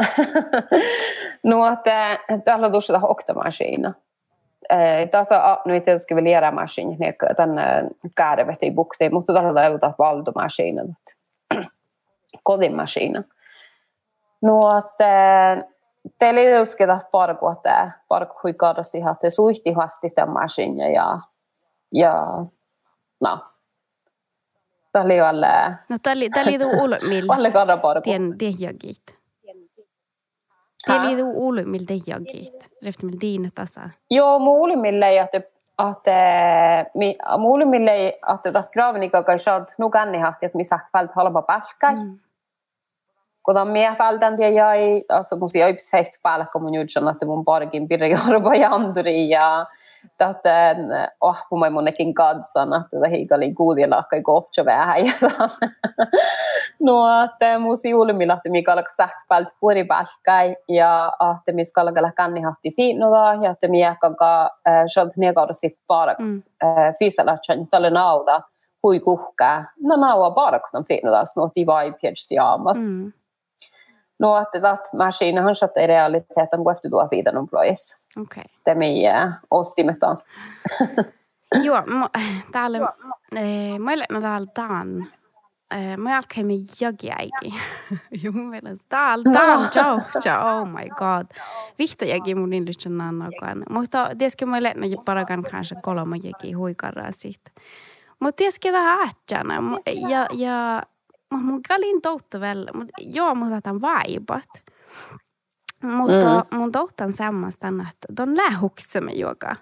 no, 1.44 1.74
että 1.74 2.20
tällä 2.46 2.70
tuossa 2.70 3.00
oktamaskina. 3.04 3.94
Tässä 5.12 5.58
nyt 5.66 5.86
tietysti 5.86 6.16
vielä 6.16 6.30
järjestelmä, 6.30 6.96
niin 7.00 7.16
tämän 7.36 7.90
käärevet 8.16 8.60
ei 8.62 8.72
bukti, 8.72 9.10
mutta 9.10 9.34
tällä 9.34 9.54
tavalla 9.54 9.94
valdomaskinen, 10.00 10.98
kodinmaskinen. 12.44 13.26
No, 14.42 14.78
että 14.78 15.58
teillä 16.20 16.40
ei 16.40 16.48
tietysti 16.48 16.84
parku, 17.12 17.48
että 17.48 17.92
parku 18.08 18.36
hui 18.44 18.54
kaadasi, 18.54 18.98
että 18.98 19.30
suihti 19.30 19.72
hasti 19.72 20.10
tämän 20.10 20.34
maskinen 20.34 20.94
ja, 20.94 21.20
ja 21.92 22.26
no, 23.22 23.40
Tämä 24.96 25.06
oli 25.06 25.22
alle... 25.22 25.48
No, 25.90 25.98
tämä 26.04 26.16
oli, 26.16 26.30
tämä 26.30 26.46
oli 26.46 26.58
ulmilla. 26.82 27.34
Alle 27.36 27.52
kaada 27.52 27.78
parku. 27.78 28.02
Tien, 28.02 28.38
tien. 28.38 28.54
Tämä 30.86 31.08
oli 31.08 31.16
tuo 31.16 31.32
ulmilla 31.36 31.86
te 31.88 31.94
jagit. 32.08 32.72
Reftimillä 32.86 33.18
diinat 33.22 33.56
tasa. 33.56 33.90
Joo, 34.12 34.40
mun 34.40 34.60
ulmilla 34.60 35.08
ei, 35.08 35.18
että 35.18 35.42
att 35.78 36.08
mi 36.96 37.18
muulimille 37.38 38.14
att 38.22 38.44
det 38.44 38.64
gravnika 38.74 39.24
kai 39.24 39.40
shad 39.40 39.74
nu 39.78 39.90
ganni 39.90 40.18
hahti 40.18 40.46
että 40.46 40.58
mi 40.58 40.64
sagt 40.64 40.92
falt 40.92 41.12
halba 41.12 41.42
palkai 41.42 41.96
mm. 41.96 42.20
kun 43.44 43.58
on 43.58 43.68
mie 43.68 43.96
faltan 43.96 44.40
ja 44.40 44.50
jäi 44.50 45.04
alltså 45.10 45.36
musi 45.36 45.64
öips 45.64 45.94
heht 45.94 46.22
palkka 46.22 46.60
mun 46.60 46.74
jutsan 46.74 47.08
että 47.08 47.26
mun 47.26 47.46
parkin 47.46 47.88
pirre 47.88 48.08
jorba 48.16 48.56
janduri 48.56 49.30
ja 49.30 49.66
Täten 50.18 50.78
ahpumai 51.22 51.70
monekin 51.70 52.14
kansana, 52.14 52.84
tätä 52.92 53.08
hiikali 53.08 53.54
kuudilla 53.54 54.04
kai 54.10 54.22
kopcho 54.22 54.66
vähän. 54.66 55.06
no, 56.84 57.24
että 57.24 57.60
musi 57.60 57.90
julmilla, 57.90 58.34
että 58.34 58.50
mikä 58.50 58.74
alkaa 58.74 58.96
sähtpäältä 58.96 59.52
puolipälkkäi 59.60 60.56
ja 60.70 61.12
että 61.40 61.52
missä 61.52 61.74
kalkalla 61.74 62.12
kanni 62.12 62.42
hahti 62.42 62.74
fiinnoda 62.76 63.34
ja 63.42 63.52
että 63.52 63.68
mikä 63.68 63.96
kanka 64.02 64.50
shod 64.94 65.10
negauda 65.18 65.54
sit 65.54 65.80
parak 65.88 66.18
fysalatsan 67.00 67.68
tälle 67.68 67.90
nauda 67.90 68.42
hui 68.86 69.00
kuhkää. 69.00 69.74
No 69.84 69.96
naua 69.96 70.32
parak 70.32 70.64
on 70.74 70.86
fiinnoda, 70.86 71.24
no 71.36 71.50
ti 71.54 71.66
vai 71.66 71.94
piedsi 72.02 72.40
aamas. 72.40 72.78
Mm. 72.78 73.12
No, 74.20 74.38
että 74.38 74.62
dat 74.62 74.94
maskinen 74.94 75.56
satt 75.56 75.78
i 75.78 75.88
realiteten 75.88 76.64
gå 76.64 76.72
efter 76.72 76.90
då 76.90 77.08
vidare 77.12 77.38
employees. 77.38 77.98
Okay. 78.22 78.44
Det 78.66 78.76
med 78.76 79.34
ostimet 79.52 80.04
on. 80.04 80.18
Joo, 81.64 81.84
täällä, 82.52 82.80
meillä 83.80 84.06
täällä 84.22 84.48
tämän, 84.54 84.88
mä 85.98 86.16
alkaa 86.16 86.44
me 86.44 86.54
jogiäikin. 86.82 87.54
Joo, 88.24 88.34
meillä 88.34 88.70
on 88.70 88.78
täällä, 88.90 89.24
täällä, 89.34 89.68
ciao, 89.68 90.00
ciao, 90.20 90.62
oh 90.62 90.68
my 90.68 90.90
god. 90.90 91.26
Vihta 91.80 92.06
jäki 92.06 92.36
mun 92.36 92.54
industrin 92.54 93.02
annokaan. 93.02 93.64
Mutta 93.70 94.10
tietysti 94.18 94.46
meillä 94.46 94.70
on 94.70 94.98
parakan 95.06 95.44
kanssa 95.44 95.76
kolme 95.82 96.18
jäki 96.24 96.54
huikarraa 96.54 97.12
siitä. 97.12 97.52
Mutta 98.20 98.38
tietysti 98.38 98.72
tämä 98.72 99.02
ähtsänä. 99.02 99.62
Ja, 100.10 100.26
ja 100.34 100.82
mun 101.42 101.62
kalin 101.68 102.02
toutta 102.02 102.40
väl, 102.40 102.66
mutta 102.74 102.94
joo, 103.00 103.36
mutta 103.36 103.62
tämän 103.62 103.82
vaibat. 103.82 104.64
Mutta 105.84 106.46
mm. 106.52 106.58
mun 106.58 106.72
touttan 106.72 107.14
semmoista, 107.14 107.68
että 107.68 108.14
ton 108.16 108.38
lähuksemme 108.38 109.12
joka. 109.12 109.56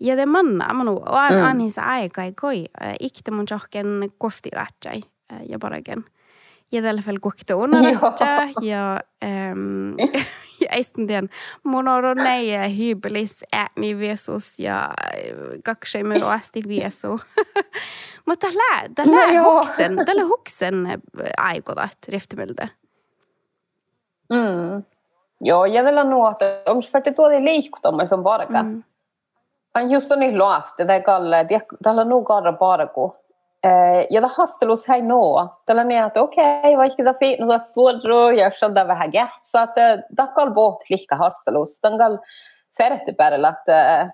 Ja 0.00 0.16
det 0.16 0.26
manna 0.26 0.66
och 0.88 1.20
an, 1.20 1.34
mm. 1.34 1.44
anissa 1.44 1.82
aika 1.82 2.24
ei 2.24 2.32
koi, 2.32 2.66
ikte 3.00 3.30
mun 3.30 3.46
johken 3.50 4.12
kofti 4.18 4.50
ratsai, 4.52 5.02
ja 5.48 5.58
paragen. 5.58 6.04
Ja 6.72 6.82
tällä 6.82 7.02
fel 7.02 7.18
kokta 7.20 7.56
una 7.56 7.80
ratsa, 8.00 8.48
ja, 8.62 9.00
um, 9.52 9.96
ja 10.64 10.76
eisten 10.76 11.28
mun 11.64 11.88
on 11.88 12.16
nei 12.16 12.78
hybelis 12.78 13.44
ääni 13.52 13.98
viesus, 13.98 14.58
ja 14.58 14.90
kaksai 15.64 16.02
me 16.02 16.20
asti 16.24 16.62
viesu. 16.68 17.20
Mutta 18.26 18.46
tällä, 18.46 18.88
tällä 18.94 19.42
no, 19.42 19.54
huksen, 19.54 19.96
tällä 20.06 20.24
huksen 20.24 21.02
aikodat 21.36 21.98
riftemelde. 22.08 22.68
Mm. 24.32 24.84
Joo, 25.40 25.64
ja 25.64 25.82
tällä 25.82 26.04
nuotta, 26.04 26.44
onko 26.66 26.82
färti 26.92 27.12
tuotiin 27.12 27.44
liikkuttamaan 27.44 28.08
som 28.08 28.24
varka? 28.24 28.62
Mm. 28.62 28.82
On 29.74 29.90
just 29.90 30.12
on 30.12 30.20
niin 30.20 30.38
luofti, 30.38 30.86
tai 30.86 31.02
kalle, 31.02 31.46
tällä 31.82 32.04
nu 32.04 32.24
kaara 32.24 32.52
parku. 32.52 33.12
Ja 34.10 34.20
tämä 34.20 34.34
hastelus 34.36 34.88
hei 34.88 35.02
noa. 35.02 35.60
Tällä 35.66 35.84
niin, 35.84 36.04
että 36.04 36.22
okei, 36.22 36.58
okay, 36.58 36.76
vaikka 36.76 37.02
tämä 37.02 37.14
fiin, 37.18 37.38
tämä 37.38 37.58
stuodro, 37.58 38.30
ja 38.30 38.50
shadda 38.50 38.88
vähän 38.88 39.10
gäpsa, 39.12 39.62
että 39.62 40.02
tämä 40.16 40.28
kall 40.28 40.50
båt 40.50 40.78
likka 40.90 41.16
hastelus. 41.16 41.78
Tämän 41.80 41.98
kall 41.98 42.18
färti 42.78 43.12
päällä, 43.12 43.48
että 43.48 44.10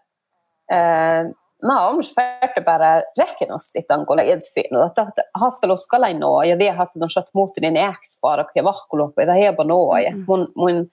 no, 1.63 1.89
omš 1.89 2.15
färti 2.15 2.61
päällä 2.61 3.03
rekenosti 3.19 3.83
tämän 3.83 4.07
kolla 4.07 4.23
edsfiin, 4.23 4.87
että 4.87 5.23
hastelus 5.35 5.87
kallai 5.87 6.15
noa, 6.15 6.45
ja 6.45 6.59
det 6.59 6.71
har 6.71 6.89
de 6.95 7.07
satt 7.09 7.29
mot 7.35 7.51
den 7.63 7.77
äksparak 7.77 8.51
ja 8.55 8.65
vahkuloppi, 8.65 9.23
ja 9.23 9.33
heba 9.33 9.65
noa, 9.65 10.01
ja 10.01 10.13
mun, 10.29 10.49
mun 10.57 10.91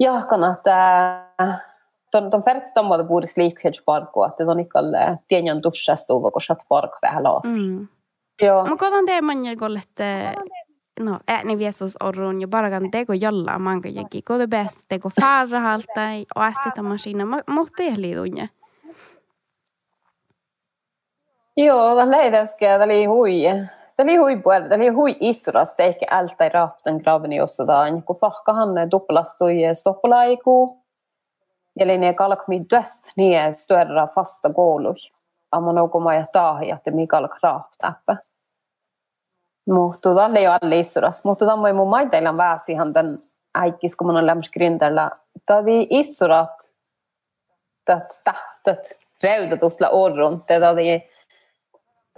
jahkan, 0.00 0.44
että 0.44 1.20
ton 2.10 2.42
färdigt 2.42 2.78
område 2.78 3.04
bor 3.04 3.26
slik 3.26 3.60
parku, 3.84 4.24
että 4.24 4.44
ton 4.44 4.60
ikal 4.60 4.92
pienjan 5.28 5.62
dussastova, 5.62 6.30
kun 6.30 6.42
sat 6.42 6.62
park 6.68 6.90
vähän 7.02 7.24
laasi. 7.24 7.48
Mm. 7.48 7.88
Joo. 8.42 8.64
Mutta 8.64 8.76
kodan 8.76 9.06
te 9.06 9.20
manja 9.20 9.56
gollet 9.56 10.00
no 11.00 11.18
ääni 11.28 11.58
viesus 11.58 11.96
orrun 12.02 12.40
ja 12.40 12.48
paragan 12.48 12.90
teko 12.90 13.12
jolla 13.12 13.58
manga 13.58 13.88
jäki 13.88 14.22
kode 14.22 14.46
bäst 14.46 14.88
teko 14.88 15.08
farra 15.20 15.60
halta 15.60 16.08
och 16.36 16.42
ästita 16.42 16.82
maskina 16.82 17.24
mutta 17.48 17.82
ei 17.82 17.94
liidunja. 17.96 18.48
Joo, 21.56 21.96
tämä 21.96 22.10
leitäskä, 22.10 22.66
tämä 22.66 22.84
oli 22.84 23.04
hui. 23.04 23.42
Tämä 23.96 24.10
oli 24.10 24.16
hui 24.16 24.36
puolella, 24.36 24.68
tämä 24.68 24.82
oli 24.82 24.88
hui 24.88 25.16
eikä 25.78 26.06
ältä 26.10 26.44
ei 26.44 26.50
raapten 26.50 26.96
graveni 26.96 27.36
jossain, 27.36 28.02
kun 28.02 28.16
fahkahan 28.16 28.90
duplastui 28.90 29.54
stoppalaiku. 29.72 30.82
Eli 31.78 31.98
ne 31.98 32.14
kalkmi 32.14 32.64
döst, 32.70 33.12
niin 33.16 33.54
störra 33.54 34.06
fasta 34.06 34.52
koului. 34.52 34.94
Amma 35.52 35.72
noukoma 35.72 36.14
ja 36.14 36.26
tahi, 36.32 36.70
että 36.70 36.90
mi 36.90 37.06
kalk 37.06 37.36
raaptäppä. 37.42 38.16
Mutta 39.66 40.14
tämä 40.14 40.38
ei 40.38 40.48
ole 40.48 40.58
alle 40.62 40.78
isuras. 40.78 41.24
Mutta 41.24 41.46
tämä 41.46 41.68
ei 41.68 41.72
mun 41.72 41.88
maiteilla 41.88 42.36
väsihan 42.36 42.92
tämän 42.92 43.18
äikkis, 43.54 43.96
kun 43.96 44.06
mun 44.06 44.16
on 44.16 44.26
lämmäs 44.26 44.50
grintällä. 44.50 45.10
Tämä 45.46 45.60
oli 45.60 45.86
isurat, 45.90 46.74
tätä 47.84 48.06
tähtet, 48.24 48.98
reutetusla 49.22 49.88
orrun. 49.88 50.44
Tämä 50.46 50.70
oli 50.70 51.10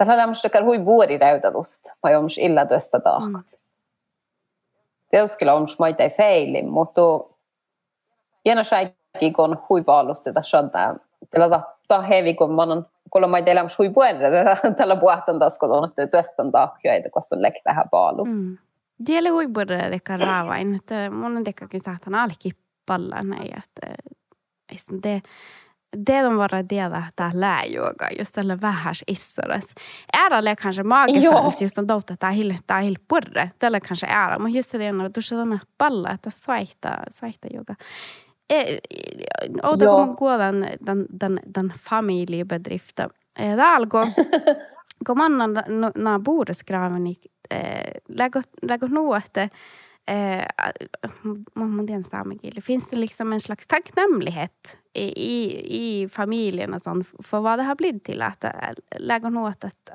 Tällä 0.01 0.17
lämmöstäkään 0.17 0.65
hui 0.65 0.85
vuori 0.85 1.17
räytätusta, 1.17 1.91
vai 2.03 2.15
onko 2.15 2.29
illa 2.37 2.65
tuosta 2.65 2.99
tahkat. 2.99 3.45
Mm. 3.51 3.67
Teuskilla 5.11 5.53
onko 5.53 5.71
maita 5.79 6.03
ei 6.03 6.09
feilin, 6.09 6.69
mutta 6.69 7.01
jäänä 8.45 8.63
säikki, 8.63 9.00
kun 9.35 9.57
hui 9.69 9.83
paalusti 9.83 10.33
tässä 10.33 10.59
on 10.59 10.69
tämä, 10.69 10.95
tällä 11.29 11.61
ta 11.87 12.01
hevi, 12.01 12.33
kun 12.33 12.55
mä 12.55 12.61
oon 12.61 12.85
kun 13.09 13.29
mä 13.29 13.41
teillä 13.41 13.65
hui 13.77 13.89
puolella, 13.89 14.55
tällä 14.77 14.95
puhtan 14.95 15.39
taas, 15.39 15.57
kun 15.57 15.71
on 15.71 15.91
tuosta 16.11 16.51
tahkia, 16.51 17.09
kun 17.13 17.21
on 17.31 17.41
lekki 17.41 17.61
vähän 17.65 17.89
paalus. 17.89 18.29
Mm. 18.31 18.57
Tiedä 19.05 19.31
hui 19.31 19.47
puolella 19.47 19.89
tekee 19.89 20.17
raavain, 20.17 20.75
että 20.75 21.09
mun 21.11 21.37
on 21.37 21.43
tekkäkin 21.43 21.79
saatan 21.79 22.15
alki 22.15 22.51
palla 22.85 23.23
näin, 23.23 23.57
että 23.57 23.93
det 25.03 25.21
det 25.97 26.21
de 26.21 26.29
var 26.29 26.47
rädda 26.47 26.85
att 27.17 27.33
läyoga, 27.33 28.07
just 28.19 28.35
tällä 28.35 28.61
vähäs 28.61 29.03
issoras. 29.07 29.73
Äärälle 30.13 30.55
kanske 30.55 30.83
magefans 30.83 31.61
just 31.61 31.77
on 31.77 31.87
douta 31.87 32.13
että 32.13 32.31
hil 32.31 32.53
tää 32.67 32.81
hil 32.81 32.95
purre. 33.07 33.51
Tällä 33.59 33.79
kanske 33.79 34.07
äärä, 34.09 34.39
mutta 34.39 34.57
just 34.57 34.73
det 34.73 34.89
on 34.89 35.13
tuossa 35.13 35.35
tänä 35.35 35.59
palla, 35.77 36.11
että 36.11 36.29
svaihta, 36.29 36.89
svaihta 37.09 37.47
yoga. 37.53 37.75
Outa 39.63 39.85
kun 39.85 40.15
kuolan 40.17 40.65
den, 40.79 41.07
den, 41.09 41.39
den 41.45 41.73
familjebedriften. 41.73 43.09
Det 43.35 43.63
algo, 43.63 44.05
kun 45.05 45.17
man 45.17 45.57
na 45.95 46.19
bordeskraven 46.19 47.15
lägger, 48.07 48.43
lägger 48.61 48.87
nog 48.87 49.15
att 49.15 49.37
eh, 49.37 50.45
modern 51.53 52.03
stammegill, 52.03 52.61
finns 52.61 52.89
det 52.89 52.97
liksom 52.97 53.33
en 53.33 53.39
slags 53.39 53.67
tacknämlighet 53.67 54.77
i, 54.93 55.03
i, 55.03 56.03
i 56.03 56.09
familjen 56.09 56.73
och 56.73 56.81
sånt 56.81 57.07
för 57.23 57.39
vad 57.39 57.59
det 57.59 57.63
har 57.63 57.75
blivit 57.75 58.03
till 58.03 58.21
att 58.21 58.45
lägga 58.97 59.29
något 59.29 59.63
att 59.63 59.89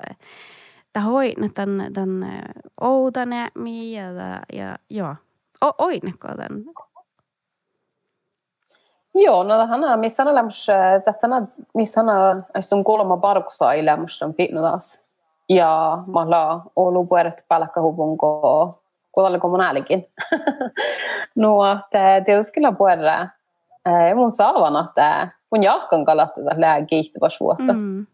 det 0.92 1.00
har 1.00 1.54
den, 1.54 1.84
den 1.90 2.26
oudane 2.76 3.50
ja, 4.48 4.76
ja, 4.88 5.16
ja, 5.60 5.74
oineko 5.78 6.28
den 6.28 6.66
Joo, 9.24 9.42
no 9.42 9.56
tähän 9.56 10.00
missä 10.00 10.22
on 10.22 10.34
lämmössä, 10.34 10.74
tähän 11.04 11.48
missä 11.74 12.00
on 12.72 12.84
kolma 12.84 13.16
parkusta 13.16 13.72
ei 13.72 13.84
lämmössä 13.84 14.26
taas. 14.60 15.00
Ja 15.48 15.98
mä 16.06 16.20
olen 16.20 16.60
ollut 16.76 17.10
vuodet 17.10 17.44
palkkahuvun 17.48 18.18
kuolla 19.12 19.38
kommunaalikin. 19.38 20.06
no, 21.36 21.72
että 21.72 22.22
tietysti 22.24 22.60
puolella 22.78 23.28
mun 24.14 24.30
saavan, 24.30 24.84
että 24.84 25.28
mun 25.52 25.62
jahkan 25.62 26.04
kalata 26.04 26.40
tätä 26.48 26.86
kiihtyvässä 26.86 27.44
vuotta. 27.44 27.72
Mm. 27.72 28.06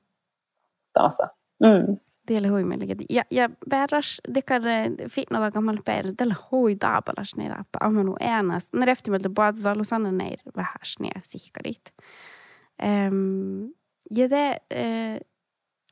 Taas. 0.92 1.18
Mm. 1.60 1.96
Tiellä 2.26 2.50
huimellinen. 2.50 2.96
Ja, 3.11 3.22
ja 3.30 3.48
bäras, 3.70 4.20
det 4.35 4.42
kan 4.42 4.62
finna 5.08 5.50
gammal 5.50 5.78
bär, 5.87 6.14
tällä 6.16 6.35
hui 6.50 6.76
taapalas 6.76 7.37
ne 7.37 7.48
tappa. 7.48 7.78
Amanu 7.80 8.16
äänas. 8.20 8.68
Ne 8.72 8.87
reftimältä 8.87 9.30
puhutaan 9.35 9.78
Lusanna 9.78 10.12
neir 10.12 10.38
vähäs 10.56 10.94
ne 11.00 11.11
sihkarit. 11.22 11.94
Um, 12.82 13.72
ja 14.11 14.30
det, 14.30 14.56
uh, 14.74 15.18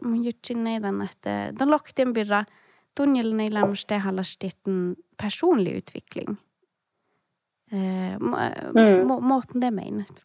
mun 0.08 0.24
jutsin 0.24 0.64
näiden, 0.64 1.02
että 1.02 1.52
den 1.58 1.70
lokten 1.70 2.12
birra, 2.12 2.44
tunnelen 2.96 3.40
ei 3.40 3.54
lämmästä 3.54 3.98
hallastetun 3.98 4.96
personlig 5.22 5.76
utvikling. 5.78 6.36
Eh, 7.72 8.18
mm. 8.18 9.24
Måten 9.24 9.60
det 9.60 9.70
menet. 9.70 10.24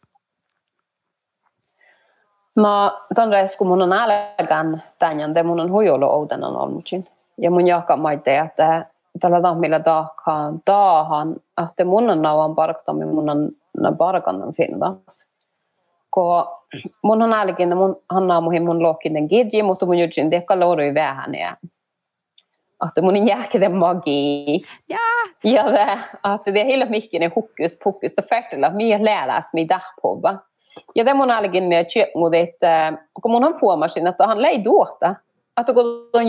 No, 2.55 2.91
ton 3.15 3.31
reisku 3.31 3.65
mun 3.65 3.81
on 3.81 3.93
älkän 3.93 4.83
tänjän, 4.99 5.33
te 5.33 5.43
mun 5.43 5.59
on 5.59 5.71
huijolo 5.71 6.07
outenan 6.07 6.55
olmucin. 6.55 7.07
Ja 7.37 7.51
mun 7.51 7.67
jahka 7.67 7.97
maite, 7.97 8.37
että 8.37 8.85
tällä 9.19 9.41
tahmilla 9.41 9.79
tahkaan 9.79 10.61
taahan, 10.65 11.35
että 11.63 11.85
mun 11.85 12.09
on 12.09 12.21
nauan 12.21 12.55
parktamin, 12.55 13.07
mun 13.07 13.29
on 13.29 13.51
na 13.77 13.91
parkannan 13.91 14.53
finnas. 14.53 15.27
Ko 16.09 16.47
mun 17.01 17.21
on 17.21 17.33
älkin, 17.33 17.77
mun 17.77 17.95
hannaa 18.09 18.41
muhin 18.41 18.65
mun 18.65 18.83
lohkinen 18.83 19.27
gidji, 19.29 19.63
mutta 19.63 19.85
mun 19.85 19.99
jutsin 19.99 20.29
tekka 20.29 20.59
lourui 20.59 20.93
vähän 20.93 21.35
ja 21.35 21.55
att 22.79 23.03
mun 23.03 23.15
är 23.15 23.27
jäkla 23.27 23.69
magi. 23.69 24.59
Ja. 24.85 24.97
Ja, 25.41 25.63
det, 25.71 25.99
att 26.21 26.45
det 26.45 26.61
är 26.61 26.65
hela 26.65 26.85
mycket 26.85 27.21
en 27.21 27.31
hokus 27.31 27.79
pokus, 27.79 28.15
det 28.15 28.21
färtela, 28.21 28.69
mig 28.69 28.99
läras 28.99 29.53
mig 29.53 29.65
där 29.65 29.81
på 30.01 30.15
va. 30.15 30.39
Ja, 30.95 31.03
det 31.03 31.13
mun 31.13 31.31
algin 31.31 31.85
köp 31.85 32.15
mot 32.15 32.33
ett, 32.33 32.59
kun 33.21 33.31
mun 33.31 33.43
on 33.43 33.59
fuomasin, 33.59 34.07
että 34.07 34.27
han 34.27 34.41
lei 34.41 34.63
duota. 34.63 35.15
Että 35.59 35.73
kun 35.73 35.85
on 36.13 36.27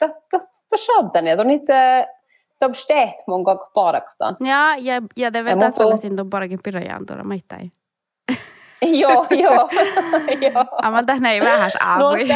det, 0.00 0.10
det, 0.30 0.40
det 0.70 0.78
shabdan 0.78 1.26
ja, 1.26 1.36
då 1.36 1.42
inte, 1.50 2.08
de 2.60 2.74
steet 2.74 3.26
mun 3.26 3.44
koko 3.44 3.70
paraktaan. 3.74 4.36
Ja, 4.40 4.76
ja, 4.76 5.02
ja 5.16 5.30
det 5.30 5.42
vet 5.42 5.60
jag 5.60 5.74
sellasin 5.74 6.16
ton 6.16 6.30
parakin 6.30 6.58
pirojaan 6.64 7.06
tuolla 7.06 7.24
maittain. 7.24 7.72
joo, 8.82 9.26
joo. 9.30 9.68
joo. 10.40 10.64
Amalta 10.82 11.14
näin 11.14 11.44
vähäs 11.44 11.76
aavui. 11.80 12.28
No, 12.28 12.34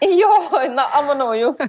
Joo, 0.20 0.68
no 0.74 0.88
amano 0.92 1.34
just 1.34 1.60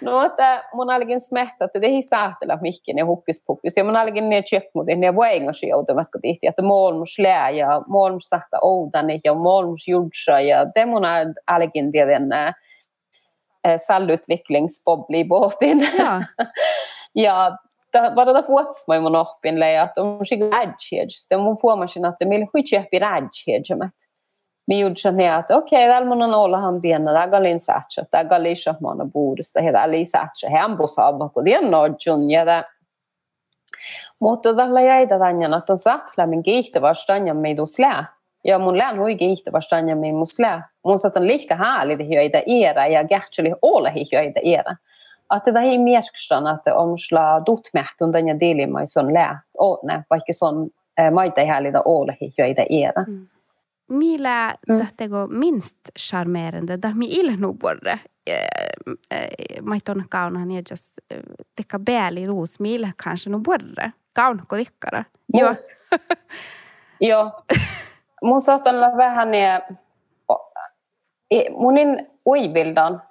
No, 0.00 0.22
että 0.22 0.64
mun 0.72 0.90
ainakin 0.90 1.20
smehtä, 1.20 1.64
että 1.64 1.80
tehi 1.80 2.02
säähtellä 2.02 2.58
mihkin 2.60 2.96
ne 2.96 3.02
hukkis 3.02 3.44
pukkis. 3.46 3.76
Ja 3.76 3.84
mun 3.84 3.96
ainakin 3.96 4.28
ne 4.28 4.42
tjökmut, 4.42 4.86
ne 4.96 5.14
vuengosi 5.14 5.68
joutumatko 5.68 6.18
tihti, 6.22 6.46
että 6.46 6.62
molmus 6.62 7.18
lää 7.18 7.50
ja 7.50 7.82
molmus 7.86 8.24
sähtä 8.28 8.58
oudani 8.62 9.18
ja 9.24 9.34
molmus 9.34 9.88
julsa. 9.88 10.40
Ja 10.40 10.66
det 10.74 10.86
mun 10.86 11.02
ainakin 11.46 11.92
tiedän 11.92 12.28
nää 12.28 12.52
sallutviklingsbobbli 13.76 15.24
båtin. 15.24 15.88
Ja. 15.98 16.22
ja 17.14 17.56
bara 18.14 18.34
da 18.34 18.42
vuotsmai 18.48 19.00
mun 19.00 19.16
oppin 19.16 19.60
leja, 19.60 19.82
että 19.84 20.02
on 20.02 20.26
sig 20.26 20.40
rädshedge. 20.40 21.26
Det 21.30 21.36
mun 21.36 21.56
fuomasin, 21.56 22.04
että 22.04 22.24
meillä 22.24 22.46
huitsi 22.54 22.76
rädshedge 22.76 23.90
että 25.38 25.56
on 26.66 26.80
pienä, 26.80 27.12
tää 27.12 27.28
galin 27.28 27.60
satsa, 27.60 28.04
tää 28.10 28.24
galin 28.24 28.56
shahmana 28.56 29.04
buudesta, 29.12 29.60
ja 29.60 29.72
täällä 29.72 30.04
satsa, 30.04 30.50
hän 30.50 30.76
busaba, 30.76 31.28
kun 31.28 31.44
tien 31.44 31.70
nojun, 31.70 32.30
ja 32.30 32.44
tää 32.44 32.64
mutta 34.20 34.54
tällä 34.54 34.80
jäitä 34.80 35.18
tänne, 35.18 35.56
että 35.58 35.72
on 35.72 35.78
saatla 35.78 36.26
min 36.26 36.42
kiihtävästä 36.42 37.12
tänne 37.12 37.34
meidus 37.34 37.78
lää. 37.78 38.04
Ja 38.44 38.58
mun 38.58 38.78
lään 38.78 38.98
hui 38.98 39.16
kiihtävästä 39.16 39.76
tänne 39.76 39.94
meidus 39.94 40.38
lää. 40.38 40.68
Mun 40.84 40.98
saatan 40.98 41.26
lika 41.26 41.54
härligt 41.54 42.08
hyöitä 42.08 42.42
iera 42.46 42.86
ja 42.86 43.04
kähtseli 43.04 43.52
ole 43.62 43.92
hyöitä 44.12 44.40
iera. 44.42 44.76
Että 45.36 45.54
det 45.54 45.60
är 45.60 45.78
merkstan 45.78 46.46
att 46.46 46.66
om 46.66 46.98
sla 46.98 47.42
dutmähtun 47.46 48.12
tänne 48.12 48.40
dilimai 48.40 48.86
son 48.86 49.14
lää. 49.14 49.40
O, 49.58 49.78
ne, 49.82 50.04
vaikka 50.10 50.32
son 50.32 50.70
maita 51.12 51.44
härligt 51.44 51.74
ole 51.84 52.16
hyöitä 52.20 52.64
iera. 52.70 53.04
Mm. 53.12 53.26
Millä 53.88 54.54
mm. 54.68 54.78
tähtego 54.78 55.26
minst 55.26 55.78
charmerande, 55.98 56.78
da 56.82 56.90
mi 56.94 57.06
ilnu 57.10 57.54
borre. 57.54 58.00
Maiton 59.62 60.04
kaunan 60.10 60.50
ja 60.50 60.62
just 60.70 60.98
tekka 61.56 61.78
bäli 61.78 62.26
ruus, 62.26 62.60
millä 62.60 62.90
kanske 63.04 63.30
nu 63.30 63.40
borre. 63.40 63.92
Kaunko 64.14 64.56
tikkara. 64.56 65.04
Joo. 65.34 65.54
Joo. 67.10 67.30
Mun 68.22 68.40
saatan 68.40 68.74
olla 68.74 68.96
vähän 68.96 69.34
ja 69.34 69.60
munin 71.50 72.06
uibildan, 72.26 73.02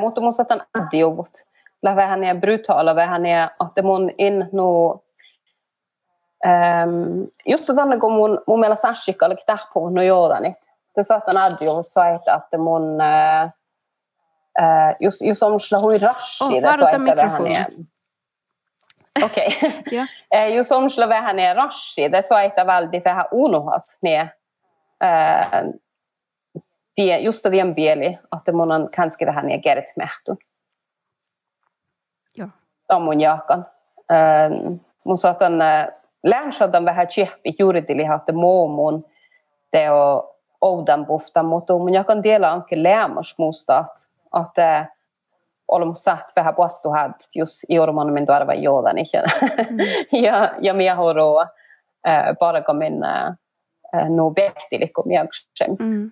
mutta 0.00 0.20
mun 0.20 0.32
saatan 0.32 0.62
adjuvut. 0.74 1.46
Vähän 1.84 2.24
ja 2.24 2.34
brutala 2.34 2.94
vähän 2.94 3.26
ja 3.26 3.50
että 3.68 3.82
mun 3.82 4.10
in 4.18 4.48
nu 4.52 4.66
Um, 4.92 5.05
just 7.46 7.66
tänne 7.76 7.98
kun 7.98 8.12
mun, 8.12 8.42
mun 8.46 8.60
mielestä 8.60 8.88
Sashika 8.88 9.26
oli 9.26 9.36
tähpuhun 9.46 9.94
no 9.94 10.02
joodani. 10.02 10.56
Det 10.96 11.02
saatan 11.02 11.36
adjo 11.36 11.82
soit 11.82 12.28
että 12.28 12.58
mun 12.58 12.82
uh, 12.82 13.50
uh, 14.60 14.96
just, 15.00 15.20
just 15.20 15.42
om 15.42 15.58
sillä 15.58 15.80
hui 15.80 15.98
rashi. 15.98 16.44
Oh, 16.44 16.62
varuta 16.62 16.98
mikrofonia. 16.98 17.64
Okei. 19.24 19.46
Okay. 19.46 20.06
yeah. 20.32 20.54
just 20.54 20.72
om 20.72 20.90
sillä 20.90 21.08
vähän 21.08 21.38
är 21.38 21.54
rashi, 21.54 22.12
det 22.12 22.22
så 22.22 22.38
että 22.38 22.66
väldigt 22.66 23.04
vähän 23.04 23.24
unohas 23.30 23.98
med 24.02 24.28
uh, 25.02 25.74
tie, 26.94 27.18
just 27.18 27.44
den 27.44 27.74
bieli, 27.74 28.18
että 28.38 28.52
mun 28.52 28.72
on 28.72 28.88
kanske 28.96 29.26
vähän 29.26 29.50
ja 29.50 29.58
geret 29.58 29.96
mehtun. 29.96 30.36
Joo. 32.38 32.48
Tämä 32.86 32.96
on 32.96 33.02
mun 33.02 33.20
jaakan. 33.20 33.66
mun 35.04 35.18
saatan 35.18 35.52
läänsadan 36.26 36.84
vähän 36.84 37.06
tsehpi 37.06 37.54
juuri 37.58 37.82
till 37.82 38.00
että 38.00 38.32
muumun 38.32 39.04
teo 39.70 40.32
oudan 40.60 41.06
puhta, 41.06 41.42
mutta 41.42 41.78
mun 41.78 41.94
jakan 41.94 42.22
tiellä 42.22 42.52
onkin 42.52 42.82
lämmas 42.82 43.34
musta, 43.38 43.84
että 44.46 44.86
olemme 45.68 45.94
saat 45.94 46.32
vähän 46.36 46.54
puastuhat, 46.54 47.16
jos 47.34 47.66
jorman 47.68 48.12
min 48.12 48.26
tuoda 48.26 48.54
juodan 48.54 48.96
mm. 48.96 49.78
ja, 50.24 50.50
ja 50.60 50.74
minä 50.74 50.94
horoa 50.94 51.46
bara 52.38 52.74
minä 52.74 53.36
no 54.08 54.32
vehtili, 54.36 54.88
kun 54.88 55.08
minä 55.08 55.26
mm. 55.78 56.10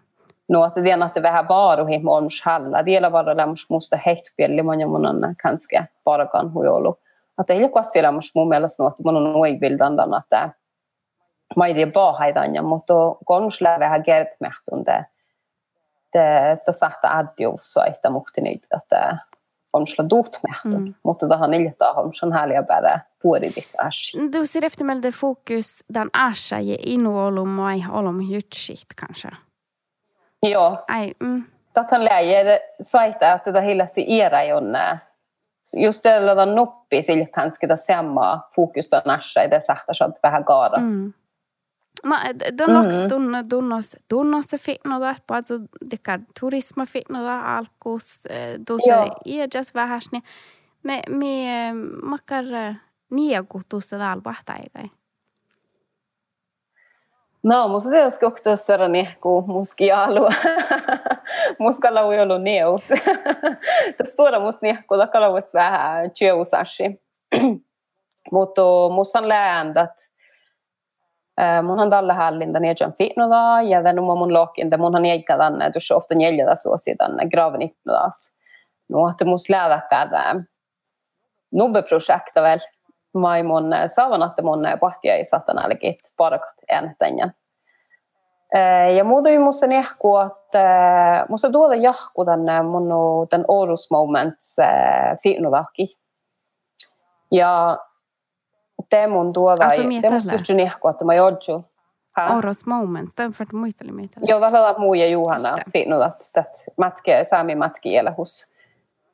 No, 0.49 0.65
että 0.65 0.83
tiedän, 0.83 1.07
että 1.07 1.23
vähän 1.23 1.49
vaaruihin 1.49 2.09
on 2.09 2.31
shalla. 2.31 2.85
Vielä 2.85 3.13
vara 3.13 3.37
lämmus 3.37 3.71
musta 3.71 3.99
heittupelli, 4.07 4.63
mun 4.63 4.81
ja 4.81 4.87
mun 4.87 5.07
on 5.07 5.35
kanske 5.43 5.85
parakan 6.05 6.53
huijolu. 6.55 6.99
Että 7.41 7.53
ei 7.53 7.61
joku 7.61 7.79
asia 7.79 8.03
lämmus 8.03 8.35
mun 8.35 8.49
mielestä, 8.49 8.83
no, 8.83 8.89
että 8.89 9.03
mun 9.05 9.17
on 9.17 9.37
uivildan, 9.37 9.97
että 10.23 10.51
mä 11.57 11.67
ei 11.67 11.75
tiedä 11.75 11.91
paahaitan, 11.91 12.55
ja 12.55 12.63
mutta 12.63 12.95
konus 13.25 13.61
vähän 13.79 14.03
kertmehtun, 14.03 14.85
että 16.53 16.73
sahta 16.73 17.17
adjuussa, 17.17 17.87
että 17.87 18.11
muhti 18.11 18.41
niitä, 18.41 18.67
että 18.77 19.17
on 19.73 19.87
sulla 19.87 20.11
duhtmehtun. 20.11 20.85
Mm. 20.85 20.95
Mutta 21.03 21.29
tähän 21.29 21.55
iltaa 21.55 21.93
on 21.93 22.15
sun 22.15 22.33
häliä 22.33 22.63
päätä 22.63 23.01
puolitit 23.23 23.69
asia. 23.79 24.21
Du 24.33 24.47
ser 24.47 24.65
efter 24.65 24.85
med 24.85 25.13
fokus 25.13 25.85
den 25.95 26.09
asia 26.13 26.59
i 26.59 26.77
inuolum 26.87 27.59
och 27.59 27.71
ei 27.71 27.85
olom 27.93 28.21
jutsit 28.21 28.87
kanske. 29.01 29.29
Joo. 30.43 30.79
Ai, 30.89 31.11
mm. 31.23 31.43
Tähän 31.73 32.05
läge 32.05 32.61
saita, 32.81 33.33
että 33.33 33.45
tätä 33.45 33.61
hillätti 33.61 34.05
iera 34.09 34.43
jonne. 34.43 34.99
Just 35.73 36.03
det 36.03 36.21
lada 36.21 36.47
noppi 36.47 37.03
sillä 37.03 37.27
kanske 37.27 37.67
det 37.67 37.77
samma 37.77 38.49
fokus 38.57 38.91
där 38.91 39.03
näsä 39.05 39.45
i 39.45 39.49
det 39.49 39.61
sättet 39.61 39.97
så 39.97 40.05
att 40.05 40.19
vähän 40.23 40.45
kaadas. 40.45 40.83
Mm. 40.83 41.13
Ma 42.05 42.17
donok 42.59 42.93
mm. 42.93 43.09
tunno 43.09 43.45
tunnos 43.51 43.97
tunnossa 44.09 44.59
fitnoda, 44.59 45.15
paitsi 45.27 45.55
dekar 45.91 46.21
turisma 46.41 46.87
fitnoda 46.87 47.41
alkus 47.41 48.27
tuossa 48.67 49.07
iäjas 49.27 49.75
vähäsni. 49.75 50.23
Me 50.83 51.03
me 51.09 51.73
makar 52.03 52.45
niaku 53.11 53.61
tuossa 53.69 53.99
dalbahta 53.99 54.55
eikä. 54.55 54.89
No, 57.43 57.69
musta 57.69 57.91
teos 57.91 58.19
koktossara 58.19 58.89
nehku 58.89 59.45
muskialu. 59.47 60.29
Muskalla 61.59 62.07
ujolu 62.07 62.39
neut. 62.39 62.83
Tässä 63.97 64.17
tuoda 64.17 64.41
mus 64.41 64.63
nehku 64.63 64.99
takalauas 64.99 65.55
vähän 65.55 66.11
työusashi. 66.19 67.03
Mutta 68.33 68.63
musta 68.91 69.19
on 69.19 69.29
läändät. 69.29 69.91
Mun 71.63 71.81
on 71.81 71.91
tällä 71.91 72.15
hallinta 72.15 72.61
niitä 72.61 72.91
fitnoda 72.99 73.63
ja 73.63 73.85
den 73.85 74.03
mun 74.03 74.19
mun 74.19 74.35
lokinta 74.35 74.79
mun 74.79 74.97
on 74.97 75.07
jäikka 75.07 75.39
tänne, 75.39 75.67
että 75.67 75.95
ofta 75.95 76.15
jäljellä 76.15 76.55
suosi 76.55 76.97
tänne 76.97 77.29
gravenifnodas. 77.29 78.35
No, 78.89 79.11
että 79.11 79.25
musta 79.25 79.53
läädäkää 79.53 80.09
tämä 80.09 80.35
nubbeprojekta 81.53 82.43
väl 82.43 82.59
mai 83.15 83.43
mun 83.43 83.71
saavanatte 83.87 84.43
mun 84.43 84.63
pahtia 84.81 85.15
ei 85.15 85.25
satana 85.25 85.63
ainakin 85.63 85.95
parakat 86.17 86.55
äänettäjän. 86.71 87.35
Ja 88.97 89.05
muutoin 89.05 89.41
musta 89.41 89.67
nehku, 89.67 90.17
että 90.19 91.27
musta 91.29 91.51
tuoda 91.51 91.75
jahku 91.75 92.25
tänne 92.25 92.63
mun 92.63 92.89
tän 93.31 93.45
Orus 93.49 93.91
Moments 93.91 94.57
fiinudaki. 95.23 95.87
Ja 97.31 97.79
te 98.91 99.07
mun 99.07 99.33
tuoda, 99.33 99.69
te 99.77 100.11
musta 100.11 100.33
just 100.33 100.51
nehku, 100.51 100.89
että 100.89 101.05
mä 101.05 101.15
jodju. 101.15 101.65
Orus 102.37 102.67
Moments, 102.67 103.15
den 103.17 103.33
för 103.33 103.43
att 103.43 103.53
muisteli 103.53 103.93
meitä. 103.93 104.21
Joo, 104.23 104.41
vähän 104.41 104.75
muu 104.79 104.95
ja 104.95 105.07
Juhana 105.07 105.57
fiinudat, 105.73 106.23
että 106.23 106.45
matke, 106.77 107.25
saami 107.25 107.55
matki 107.55 107.91
hus 108.17 108.53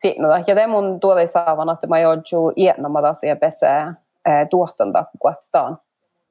fiinudat. 0.03 0.49
Ja 0.49 0.55
te 0.55 0.67
mun 0.67 1.01
tuoda 1.01 1.27
saavan, 1.27 1.71
että 1.71 1.87
mä 1.87 1.99
jodju 1.99 2.53
iennomata 2.57 3.13
ja 3.27 3.37
pesää 3.37 3.95
kuvattaan. 5.21 5.79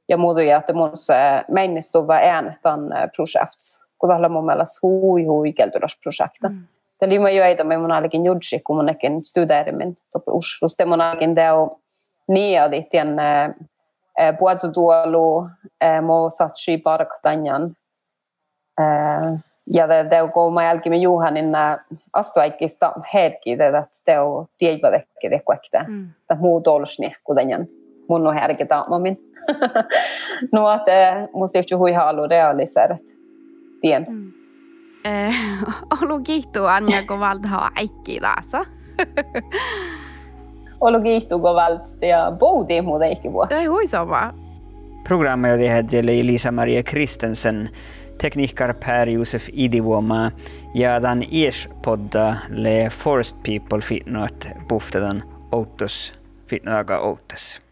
Ja 0.09 0.17
muuta, 0.17 0.41
että 0.41 0.73
mun 0.73 0.89
se 0.93 1.13
mennistuvä 1.47 2.17
äänetan 2.17 2.79
projekts, 3.15 3.85
kun 3.97 4.09
tällä 4.09 4.29
mun 4.29 4.45
mielestä 4.45 4.79
hui 4.81 5.25
hui 5.25 5.53
keltulasprojekta. 5.53 6.49
Mm. 6.49 6.63
Eli 7.01 7.19
mä 7.19 7.29
jo 7.29 7.43
eitä 7.43 7.63
me 7.63 7.77
mun 7.77 7.91
alikin 7.91 8.25
judsi, 8.25 8.59
kun 8.59 8.75
mun 8.75 8.89
ekin 8.89 9.21
studeerimin 9.21 9.95
topi 10.11 10.25
Oslosta. 10.27 10.85
Mun 10.85 11.01
alikin 11.01 11.35
teo 11.35 11.79
niadi 12.27 12.83
tien 12.91 13.15
puolsutuolu, 14.39 15.47
mo 16.01 16.29
satsi 16.29 16.77
parktanjan. 16.77 17.75
Ja 19.73 19.87
det 19.87 20.09
teo 20.09 20.27
kun 20.27 20.53
mä 20.53 20.63
jälkimme 20.63 20.97
Juhanin 20.97 21.51
astuaikista 22.13 22.93
hetki, 23.13 23.51
että 23.51 23.83
teo 24.05 24.45
tiedätkö 24.57 25.29
det 25.29 25.41
kuekte. 25.45 25.85
Tämä 26.27 26.41
muu 26.41 26.61
tolsni, 26.61 27.15
kuten 27.23 27.69
mun 28.09 28.27
on 28.27 28.35
härkitä 28.35 28.81
min. 29.01 29.28
No, 30.51 30.63
musta 31.33 31.59
ei 31.59 31.77
hui 31.77 31.93
halu 31.93 32.27
realiserat 32.27 33.03
tien. 33.81 34.05
Mm. 34.09 34.31
Eh, 35.05 35.35
olu 36.01 36.19
kiitos 36.19 36.67
Anja, 36.67 37.03
kun 37.07 37.19
valtaa 37.19 37.71
aikki 37.75 38.19
taas. 38.19 38.51
olu 40.81 41.01
kiitos, 41.01 41.41
kun 41.41 41.55
valtaa 41.55 42.09
ja 42.09 42.31
boudi 42.31 42.81
muuta 42.81 43.05
ikki 43.05 43.31
vuotta. 43.31 43.57
Ei 43.57 43.65
hui 43.65 43.87
sama. 43.87 44.33
Programmet 45.07 45.59
oli 46.03 46.25
Lisa-Maria 46.25 46.83
Kristensen, 46.83 47.69
tekniker 48.21 48.73
Per-Josef 48.85 49.47
Idivuoma 49.53 50.31
ja 50.73 51.01
dan 51.01 51.23
ies-podda 51.31 52.35
le 52.49 52.89
Forest 52.89 53.37
People 53.43 53.81
fitnoat 53.81 54.47
puhtadan 54.67 55.23
outos 55.51 56.13
fitnoaga 56.49 56.99
outas. 56.99 57.68